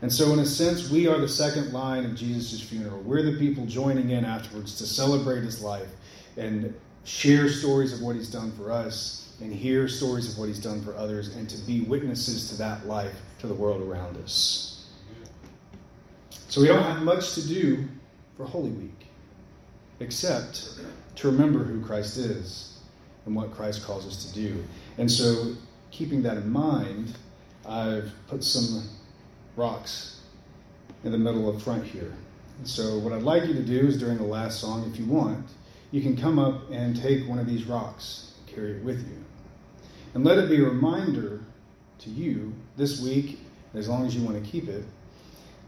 And 0.00 0.10
so, 0.10 0.32
in 0.32 0.38
a 0.38 0.46
sense, 0.46 0.88
we 0.88 1.06
are 1.06 1.18
the 1.20 1.28
second 1.28 1.74
line 1.74 2.06
of 2.06 2.14
Jesus' 2.14 2.62
funeral. 2.62 3.02
We're 3.02 3.22
the 3.22 3.38
people 3.38 3.66
joining 3.66 4.10
in 4.10 4.24
afterwards 4.24 4.78
to 4.78 4.86
celebrate 4.86 5.42
his 5.42 5.60
life 5.60 5.90
and 6.38 6.74
share 7.04 7.50
stories 7.50 7.92
of 7.92 8.00
what 8.00 8.16
he's 8.16 8.30
done 8.30 8.50
for 8.52 8.72
us 8.72 9.19
and 9.40 9.52
hear 9.52 9.88
stories 9.88 10.32
of 10.32 10.38
what 10.38 10.48
he's 10.48 10.58
done 10.58 10.82
for 10.82 10.94
others 10.96 11.34
and 11.36 11.48
to 11.48 11.58
be 11.58 11.82
witnesses 11.82 12.50
to 12.50 12.56
that 12.56 12.86
life 12.86 13.14
to 13.38 13.46
the 13.46 13.54
world 13.54 13.82
around 13.82 14.16
us. 14.18 14.86
So, 16.48 16.60
we 16.60 16.66
don't 16.66 16.82
have 16.82 17.02
much 17.02 17.34
to 17.34 17.46
do 17.46 17.84
for 18.36 18.44
Holy 18.44 18.70
Week 18.70 19.06
except 20.00 20.80
to 21.16 21.30
remember 21.30 21.62
who 21.62 21.80
Christ 21.84 22.16
is 22.16 22.78
and 23.26 23.34
what 23.34 23.52
Christ 23.52 23.84
calls 23.84 24.06
us 24.06 24.24
to 24.26 24.34
do. 24.34 24.64
And 24.98 25.10
so, 25.10 25.54
keeping 25.90 26.22
that 26.22 26.36
in 26.36 26.50
mind, 26.50 27.14
I've 27.66 28.10
put 28.28 28.42
some 28.42 28.88
rocks 29.56 30.20
in 31.04 31.12
the 31.12 31.18
middle 31.18 31.48
of 31.48 31.62
front 31.62 31.84
here. 31.84 32.12
So 32.64 32.98
what 32.98 33.12
I'd 33.12 33.22
like 33.22 33.46
you 33.46 33.54
to 33.54 33.62
do 33.62 33.86
is 33.86 33.98
during 33.98 34.18
the 34.18 34.24
last 34.24 34.60
song, 34.60 34.90
if 34.92 34.98
you 34.98 35.06
want, 35.06 35.46
you 35.92 36.02
can 36.02 36.16
come 36.16 36.38
up 36.38 36.70
and 36.70 37.00
take 37.00 37.26
one 37.28 37.38
of 37.38 37.46
these 37.46 37.64
rocks 37.64 38.29
carry 38.54 38.72
it 38.72 38.84
with 38.84 38.98
you. 38.98 39.24
And 40.14 40.24
let 40.24 40.38
it 40.38 40.48
be 40.48 40.56
a 40.56 40.64
reminder 40.64 41.40
to 42.00 42.10
you 42.10 42.52
this 42.76 43.00
week, 43.00 43.38
as 43.74 43.88
long 43.88 44.06
as 44.06 44.14
you 44.14 44.22
want 44.22 44.42
to 44.42 44.50
keep 44.50 44.68
it, 44.68 44.84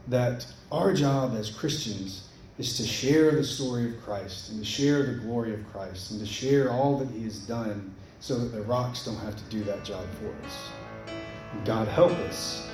that 0.07 0.45
our 0.71 0.93
job 0.93 1.35
as 1.35 1.49
Christians 1.49 2.27
is 2.57 2.77
to 2.77 2.83
share 2.83 3.31
the 3.31 3.43
story 3.43 3.89
of 3.89 4.01
Christ 4.03 4.51
and 4.51 4.59
to 4.59 4.65
share 4.65 5.03
the 5.05 5.13
glory 5.13 5.53
of 5.53 5.65
Christ 5.71 6.11
and 6.11 6.19
to 6.19 6.25
share 6.25 6.71
all 6.71 6.97
that 6.97 7.09
He 7.09 7.23
has 7.23 7.39
done 7.39 7.93
so 8.19 8.37
that 8.37 8.55
the 8.55 8.61
rocks 8.63 9.05
don't 9.05 9.17
have 9.17 9.35
to 9.35 9.43
do 9.49 9.63
that 9.63 9.83
job 9.83 10.05
for 10.19 10.45
us. 10.45 10.69
And 11.53 11.65
God 11.65 11.87
help 11.87 12.11
us 12.11 12.67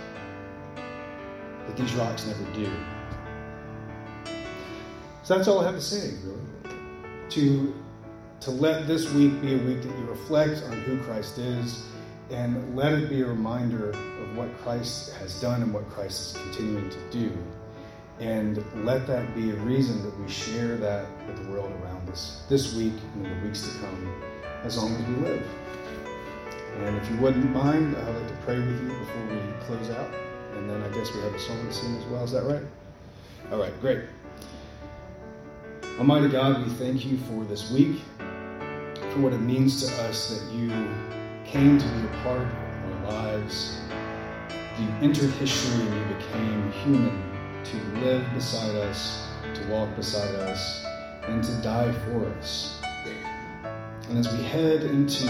that 0.76 1.78
these 1.78 1.94
rocks 1.94 2.26
never 2.26 2.44
do. 2.54 2.70
So 5.24 5.36
that's 5.36 5.48
all 5.48 5.60
I 5.60 5.66
have 5.66 5.76
to 5.76 5.82
say, 5.82 6.16
really. 6.24 6.40
To, 7.30 7.74
to 8.42 8.52
let 8.52 8.88
this 8.88 9.12
week 9.12 9.42
be 9.42 9.54
a 9.54 9.58
week 9.58 9.82
that 9.82 9.98
you 9.98 10.06
reflect 10.06 10.64
on 10.64 10.82
who 10.82 10.98
Christ 11.04 11.38
is 11.38 11.86
and 12.30 12.76
let 12.76 12.94
it 12.94 13.10
be 13.10 13.22
a 13.22 13.26
reminder 13.26 13.90
of 13.90 14.38
what 14.38 14.56
Christ 14.60 15.14
has 15.16 15.40
done 15.42 15.62
and 15.62 15.74
what 15.74 15.90
Christ 15.90 16.36
is 16.36 16.42
continuing 16.42 16.90
to 16.90 17.00
do. 17.12 17.32
And 18.20 18.64
let 18.86 19.08
that 19.08 19.34
be 19.34 19.52
a 19.52 19.56
reason 19.56 20.04
that 20.04 20.18
we 20.20 20.30
share 20.30 20.78
that 20.78 21.06
with 21.28 21.44
the 21.44 21.52
world 21.52 21.72
around 21.82 22.10
us 22.10 22.44
this 22.50 22.76
week 22.76 22.94
and 23.16 23.26
in 23.26 23.40
the 23.40 23.46
weeks 23.46 23.62
to 23.62 23.80
come, 23.80 24.14
as 24.64 24.78
long 24.78 24.94
as 24.96 25.08
we 25.08 25.16
live. 25.16 25.48
And 26.78 26.98
if 26.98 27.10
you 27.10 27.18
wouldn't 27.18 27.50
mind, 27.52 27.96
I'd 27.96 28.16
like 28.16 28.28
to 28.28 28.38
pray 28.46 28.60
with 28.60 28.82
you 28.82 28.90
before 28.90 29.26
we 29.28 29.66
close 29.66 29.90
out. 29.90 30.14
And 30.56 30.70
then 30.70 30.82
I 30.82 30.90
guess 30.90 31.14
we 31.14 31.22
have 31.22 31.34
a 31.34 31.40
song 31.40 31.66
to 31.66 31.74
sing 31.74 31.96
as 31.96 32.06
well. 32.06 32.24
Is 32.24 32.32
that 32.32 32.44
right? 32.44 32.64
All 33.52 33.60
right, 33.60 33.82
great. 33.82 34.02
Almighty 35.98 36.30
God, 36.30 36.66
we 36.66 36.74
thank 36.76 37.06
you 37.06 37.18
for 37.18 37.44
this 37.46 37.72
week, 37.72 38.02
for 39.12 39.20
what 39.20 39.34
it 39.34 39.40
means 39.40 39.86
to 39.86 40.04
us 40.04 40.30
that 40.30 40.54
you 40.54 40.70
came 41.46 41.78
to 41.80 41.86
be 41.86 42.06
a 42.06 42.24
part 42.24 42.42
of 42.42 43.06
our 43.06 43.12
lives. 43.12 43.80
You 44.80 44.88
entered 45.02 45.32
history 45.32 45.82
and 45.86 45.96
you 45.96 46.16
became 46.16 46.72
human 46.72 47.64
to 47.64 47.78
live 48.02 48.26
beside 48.34 48.76
us, 48.76 49.28
to 49.54 49.68
walk 49.68 49.96
beside 49.96 50.34
us, 50.36 50.86
and 51.24 51.44
to 51.44 51.52
die 51.62 51.92
for 51.92 52.26
us. 52.38 52.80
And 54.10 54.18
as 54.18 54.32
we 54.32 54.44
head 54.44 54.84
into 54.84 55.28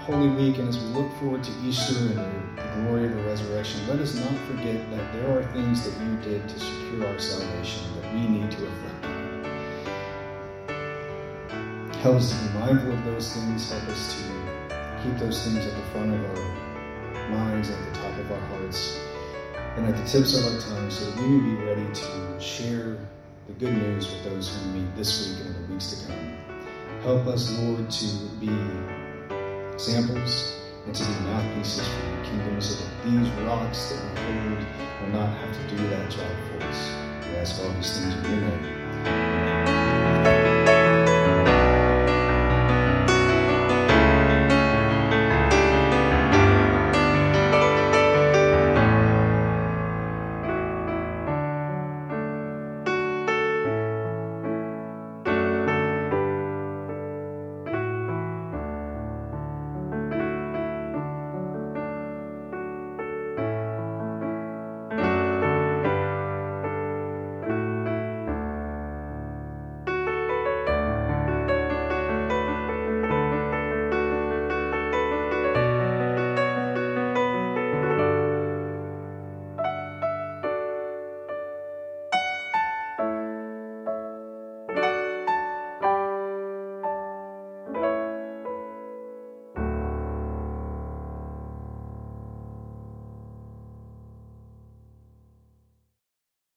Holy 0.00 0.28
Week 0.28 0.58
and 0.58 0.68
as 0.68 0.78
we 0.78 0.84
look 0.90 1.10
forward 1.18 1.42
to 1.42 1.52
Easter 1.64 1.98
and 1.98 2.18
the, 2.58 2.64
glory 2.82 3.06
of 3.06 3.14
the 3.14 3.22
resurrection, 3.22 3.80
let 3.88 4.00
us 4.00 4.14
not 4.14 4.34
forget 4.48 4.90
that 4.90 5.12
there 5.12 5.38
are 5.38 5.42
things 5.52 5.84
that 5.84 6.04
you 6.04 6.16
did 6.16 6.48
to 6.48 6.58
secure 6.58 7.06
our 7.06 7.18
salvation 7.18 7.82
that 8.00 8.12
we 8.12 8.20
need 8.26 8.50
to 8.50 8.60
reflect 8.62 9.04
on. 9.04 9.13
Help 12.04 12.16
us 12.16 12.32
to 12.32 12.36
be 12.36 12.58
mindful 12.58 12.92
of 12.92 13.04
those 13.06 13.32
things. 13.32 13.72
Help 13.72 13.88
us 13.88 14.12
to 14.12 15.02
keep 15.02 15.16
those 15.16 15.42
things 15.42 15.64
at 15.64 15.74
the 15.74 15.82
front 15.90 16.12
of 16.12 16.22
our 16.22 17.30
minds, 17.30 17.70
at 17.70 17.78
the 17.78 17.98
top 17.98 18.18
of 18.18 18.30
our 18.30 18.40
hearts 18.40 19.00
and 19.76 19.86
at 19.86 19.96
the 19.96 20.04
tips 20.04 20.36
of 20.36 20.52
our 20.52 20.60
tongues 20.60 20.98
so 20.98 21.10
that 21.10 21.22
we 21.22 21.28
may 21.28 21.56
be 21.56 21.62
ready 21.64 21.94
to 21.94 22.38
share 22.38 22.98
the 23.46 23.54
good 23.54 23.72
news 23.72 24.06
with 24.12 24.22
those 24.22 24.54
who 24.54 24.72
meet 24.72 24.96
this 24.96 25.30
week 25.30 25.46
and 25.46 25.56
in 25.56 25.62
the 25.62 25.72
weeks 25.72 25.94
to 25.94 26.06
come. 26.06 26.36
Help 27.04 27.26
us, 27.26 27.58
Lord, 27.58 27.90
to 27.90 28.06
be 28.38 28.52
examples 29.72 30.60
and 30.84 30.94
to 30.94 31.04
be 31.06 31.10
mouthpieces 31.20 31.88
for 31.88 32.06
your 32.06 32.24
kingdom 32.26 32.60
so 32.60 32.84
that 32.84 33.04
these 33.06 33.30
rocks 33.46 33.92
that 33.92 34.04
we 34.04 34.20
hold 34.20 34.66
will 35.00 35.20
not 35.20 35.34
have 35.38 35.54
to 35.56 35.74
do 35.74 35.88
that 35.88 36.10
job 36.10 36.30
for 36.50 36.66
us. 36.66 36.92
We 37.26 37.36
ask 37.36 37.62
all 37.62 37.72
these 37.72 37.98
things 37.98 38.14
in 38.14 38.24
your 38.30 38.40
name. 38.42 39.73